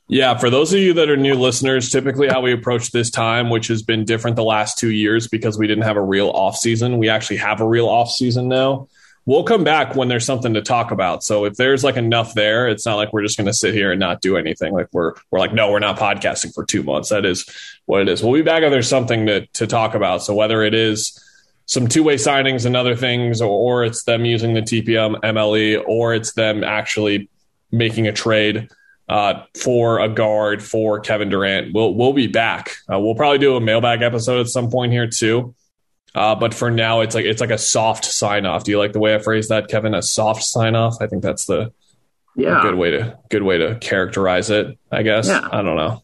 Yeah, 0.08 0.38
for 0.38 0.50
those 0.50 0.74
of 0.74 0.80
you 0.80 0.94
that 0.94 1.10
are 1.10 1.16
new 1.16 1.36
listeners, 1.36 1.90
typically 1.90 2.28
how 2.28 2.42
we 2.42 2.52
approach 2.52 2.92
this 2.92 3.10
time, 3.10 3.50
which 3.50 3.68
has 3.68 3.82
been 3.82 4.04
different 4.04 4.36
the 4.36 4.44
last 4.44 4.78
two 4.78 4.92
years 4.92 5.28
because 5.28 5.58
we 5.58 5.66
didn't 5.66 5.86
have 5.86 5.96
a 5.96 6.02
real 6.02 6.30
off 6.30 6.58
season. 6.58 6.98
We 6.98 7.10
actually 7.10 7.38
have 7.38 7.62
a 7.62 7.68
real 7.68 7.88
off 7.88 8.12
season 8.12 8.50
now. 8.50 8.90
We'll 9.26 9.46
come 9.46 9.64
back 9.64 9.96
when 9.96 10.10
there's 10.10 10.26
something 10.26 10.54
to 10.56 10.62
talk 10.62 10.92
about. 10.92 11.24
So 11.24 11.46
if 11.46 11.56
there's 11.56 11.86
like 11.86 11.96
enough 11.96 12.34
there, 12.34 12.68
it's 12.68 12.86
not 12.86 12.96
like 12.96 13.14
we're 13.14 13.22
just 13.22 13.38
going 13.38 13.48
to 13.48 13.54
sit 13.54 13.74
here 13.74 13.92
and 13.92 14.00
not 14.00 14.20
do 14.20 14.36
anything. 14.36 14.74
Like 14.74 14.90
we're 14.92 15.14
we're 15.32 15.40
like, 15.40 15.54
no, 15.54 15.72
we're 15.72 15.80
not 15.80 15.98
podcasting 15.98 16.54
for 16.54 16.66
two 16.66 16.84
months. 16.84 17.08
That 17.08 17.26
is 17.26 17.50
what 17.86 18.02
it 18.02 18.10
is. 18.10 18.22
We'll 18.22 18.34
be 18.34 18.42
back 18.42 18.64
if 18.64 18.72
there's 18.72 18.90
something 18.90 19.28
to 19.28 19.46
to 19.46 19.66
talk 19.66 19.96
about. 19.96 20.24
So 20.24 20.36
whether 20.36 20.62
it 20.62 20.74
is 20.74 21.18
some 21.66 21.88
two 21.88 22.04
way 22.04 22.16
signings 22.16 22.66
and 22.66 22.76
other 22.76 22.98
things, 22.98 23.42
or, 23.42 23.48
or 23.48 23.86
it's 23.86 24.04
them 24.04 24.26
using 24.26 24.54
the 24.54 24.62
TPM 24.62 25.22
MLE, 25.22 25.82
or 25.88 26.14
it's 26.14 26.34
them 26.34 26.62
actually 26.62 27.30
making 27.72 28.08
a 28.08 28.12
trade 28.12 28.68
uh, 29.10 29.44
for 29.62 30.00
a 30.00 30.10
guard 30.10 30.64
for 30.64 31.00
Kevin 31.00 31.30
Durant. 31.30 31.74
We'll 31.74 31.94
we'll 31.94 32.14
be 32.14 32.28
back. 32.28 32.76
Uh, 32.92 33.00
we'll 33.00 33.16
probably 33.16 33.40
do 33.40 33.56
a 33.56 33.62
mailbag 33.62 34.02
episode 34.02 34.40
at 34.42 34.48
some 34.48 34.70
point 34.72 34.92
here 34.92 35.08
too. 35.08 35.56
Uh, 36.16 36.36
but 36.36 36.54
for 36.54 36.70
now, 36.70 37.02
it's 37.02 37.16
like 37.16 37.26
it's 37.26 37.42
like 37.42 37.50
a 37.50 37.58
soft 37.58 38.06
sign 38.06 38.46
off. 38.46 38.64
Do 38.64 38.72
you 38.72 38.78
like 38.80 38.94
the 38.94 39.00
way 39.00 39.16
I 39.16 39.20
phrase 39.20 39.48
that, 39.50 39.68
Kevin? 39.68 39.94
A 39.96 40.02
soft 40.02 40.44
sign 40.44 40.76
off. 40.76 40.98
I 41.02 41.08
think 41.08 41.24
that's 41.24 41.46
the 41.46 41.72
Yeah. 42.36 42.62
good 42.62 42.76
way 42.76 42.92
to 42.92 43.18
good 43.30 43.44
way 43.44 43.58
to 43.58 43.76
characterize 43.80 44.50
it. 44.50 44.78
I 44.92 45.02
guess. 45.04 45.28
Yeah. 45.28 45.48
I 45.52 45.62
don't 45.64 45.76
know. 45.76 46.04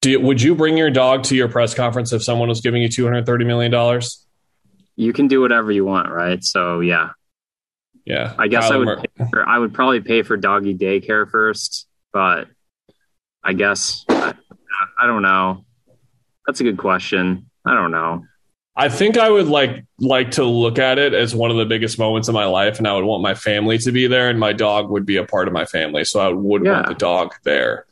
Do 0.00 0.10
you, 0.10 0.20
would 0.20 0.40
you 0.40 0.54
bring 0.54 0.76
your 0.76 0.90
dog 0.90 1.24
to 1.24 1.34
your 1.34 1.48
press 1.48 1.74
conference 1.74 2.12
if 2.12 2.22
someone 2.22 2.48
was 2.48 2.60
giving 2.60 2.82
you 2.82 2.88
two 2.88 3.04
hundred 3.04 3.26
thirty 3.26 3.44
million 3.44 3.72
dollars? 3.72 4.24
You 4.96 5.12
can 5.12 5.28
do 5.28 5.40
whatever 5.40 5.72
you 5.72 5.84
want, 5.84 6.10
right? 6.10 6.42
So 6.44 6.80
yeah, 6.80 7.10
Yeah, 8.08 8.34
I 8.38 8.48
guess 8.48 8.70
I 8.70 8.76
would. 8.78 9.06
For, 9.30 9.46
I 9.46 9.58
would 9.58 9.74
probably 9.74 10.00
pay 10.00 10.22
for 10.22 10.38
doggy 10.38 10.74
daycare 10.74 11.30
first, 11.30 11.86
but 12.10 12.48
I 13.44 13.52
guess 13.52 14.06
I, 14.08 14.32
I 14.98 15.06
don't 15.06 15.20
know. 15.20 15.66
That's 16.46 16.60
a 16.60 16.64
good 16.64 16.78
question. 16.78 17.50
I 17.66 17.74
don't 17.74 17.90
know. 17.90 18.24
I 18.74 18.88
think 18.88 19.18
I 19.18 19.28
would 19.28 19.48
like 19.48 19.84
like 19.98 20.30
to 20.32 20.44
look 20.44 20.78
at 20.78 20.98
it 20.98 21.12
as 21.12 21.34
one 21.34 21.50
of 21.50 21.58
the 21.58 21.66
biggest 21.66 21.98
moments 21.98 22.28
of 22.28 22.34
my 22.34 22.46
life, 22.46 22.78
and 22.78 22.88
I 22.88 22.94
would 22.94 23.04
want 23.04 23.22
my 23.22 23.34
family 23.34 23.76
to 23.78 23.92
be 23.92 24.06
there, 24.06 24.30
and 24.30 24.40
my 24.40 24.54
dog 24.54 24.88
would 24.88 25.04
be 25.04 25.18
a 25.18 25.24
part 25.24 25.46
of 25.46 25.52
my 25.52 25.66
family, 25.66 26.04
so 26.04 26.18
I 26.20 26.28
would 26.28 26.64
Yeah. 26.64 26.72
want 26.72 26.86
the 26.86 26.94
dog 26.94 27.34
there. 27.44 27.84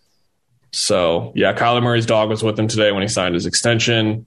So 0.73 1.33
yeah, 1.35 1.53
Kyler 1.53 1.83
Murray's 1.83 2.07
dog 2.07 2.31
was 2.31 2.43
with 2.43 2.59
him 2.59 2.69
today 2.69 2.91
when 2.91 3.03
he 3.03 3.09
signed 3.09 3.35
his 3.35 3.45
extension. 3.45 4.27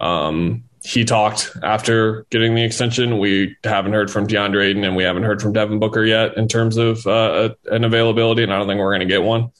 Um, 0.00 0.64
he 0.82 1.04
talked 1.04 1.56
after 1.62 2.26
getting 2.30 2.54
the 2.54 2.64
extension. 2.64 3.18
We 3.18 3.56
haven't 3.64 3.92
heard 3.92 4.10
from 4.10 4.26
DeAndre 4.26 4.70
Ayton, 4.70 4.84
and 4.84 4.96
we 4.96 5.04
haven't 5.04 5.24
heard 5.24 5.42
from 5.42 5.52
Devin 5.52 5.78
Booker 5.78 6.04
yet 6.04 6.36
in 6.36 6.48
terms 6.48 6.76
of 6.76 7.06
uh, 7.06 7.50
an 7.66 7.84
availability, 7.84 8.42
and 8.42 8.52
I 8.52 8.58
don't 8.58 8.66
think 8.66 8.78
we're 8.78 8.90
going 8.96 9.06
to 9.06 9.12
get 9.12 9.22
one. 9.22 9.50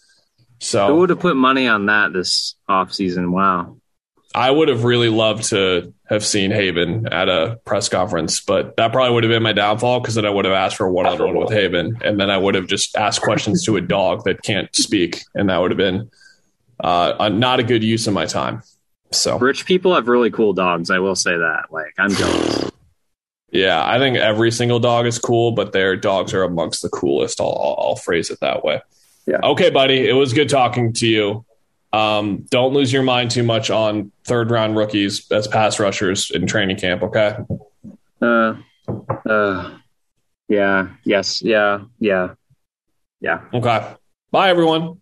So 0.61 0.89
who 0.89 0.97
would 1.01 1.11
have 1.11 1.21
put 1.21 1.37
money 1.37 1.69
on 1.69 1.87
that 1.87 2.13
this 2.13 2.55
offseason? 2.69 3.31
Wow. 3.31 3.77
I 4.35 4.51
would 4.51 4.69
have 4.69 4.85
really 4.85 5.09
loved 5.09 5.45
to 5.51 5.93
have 6.09 6.25
seen 6.25 6.53
Haven 6.53 7.09
at 7.09 7.29
a 7.29 7.59
press 7.65 7.89
conference, 7.89 8.41
but 8.41 8.77
that 8.77 8.93
probably 8.93 9.13
would 9.13 9.25
have 9.25 9.31
been 9.31 9.43
my 9.43 9.53
downfall 9.53 10.01
because 10.01 10.15
then 10.15 10.25
I 10.25 10.31
would 10.31 10.45
have 10.45 10.55
asked 10.55 10.77
for 10.77 10.91
one 10.91 11.07
on 11.07 11.19
one 11.19 11.37
with 11.37 11.51
Haven, 11.51 11.99
and 12.05 12.21
then 12.21 12.31
I 12.31 12.39
would 12.39 12.55
have 12.55 12.69
just 12.69 12.97
asked 12.97 13.23
questions 13.23 13.65
to 13.65 13.77
a 13.77 13.81
dog 13.81 14.25
that 14.25 14.43
can't 14.43 14.75
speak, 14.75 15.23
and 15.35 15.51
that 15.51 15.59
would 15.59 15.73
have 15.73 15.79
been 15.79 16.11
uh, 16.79 17.29
not 17.33 17.59
a 17.59 17.65
good 17.65 17.83
use 17.83 18.07
of 18.07 18.15
my 18.15 18.27
time. 18.27 18.63
So 19.13 19.39
Rich 19.39 19.67
people 19.67 19.95
have 19.95 20.09
really 20.09 20.31
cool 20.31 20.53
dogs. 20.53 20.91
I 20.91 20.99
will 20.99 21.17
say 21.17 21.37
that. 21.37 21.65
Like, 21.71 21.95
I'm 21.99 22.11
jealous. 22.11 22.71
yeah, 23.51 23.85
I 23.85 23.99
think 23.99 24.17
every 24.17 24.51
single 24.53 24.79
dog 24.79 25.07
is 25.07 25.19
cool, 25.19 25.53
but 25.53 25.73
their 25.73 25.97
dogs 25.97 26.33
are 26.33 26.45
amongst 26.45 26.83
the 26.83 26.89
coolest. 26.89 27.41
I'll, 27.41 27.49
I'll, 27.49 27.77
I'll 27.89 27.97
phrase 27.97 28.31
it 28.31 28.39
that 28.41 28.65
way. 28.65 28.81
Yeah. 29.27 29.41
Okay, 29.43 29.71
buddy. 29.71 30.09
It 30.09 30.13
was 30.13 30.33
good 30.33 30.49
talking 30.49 30.93
to 30.95 31.07
you. 31.07 31.45
Um, 31.93 32.47
don't 32.51 32.73
lose 32.73 32.93
your 32.93 33.03
mind 33.03 33.33
too 33.33 33.43
much 33.43 33.69
on 33.69 34.13
third 34.25 34.51
round 34.53 34.77
rookies 34.77 35.31
as 35.33 35.49
pass 35.49 35.81
rushers 35.81 36.31
in 36.31 36.47
training 36.47 36.77
camp. 36.77 37.03
Okay. 37.03 37.37
Uh, 38.23 38.55
uh, 39.29 39.77
yeah. 40.49 40.89
Yes. 41.05 41.43
Yeah. 41.43 41.81
Yeah. 41.99 42.35
Yeah. 43.21 43.41
Okay. 43.53 43.95
Bye, 44.31 44.51
everyone. 44.51 45.01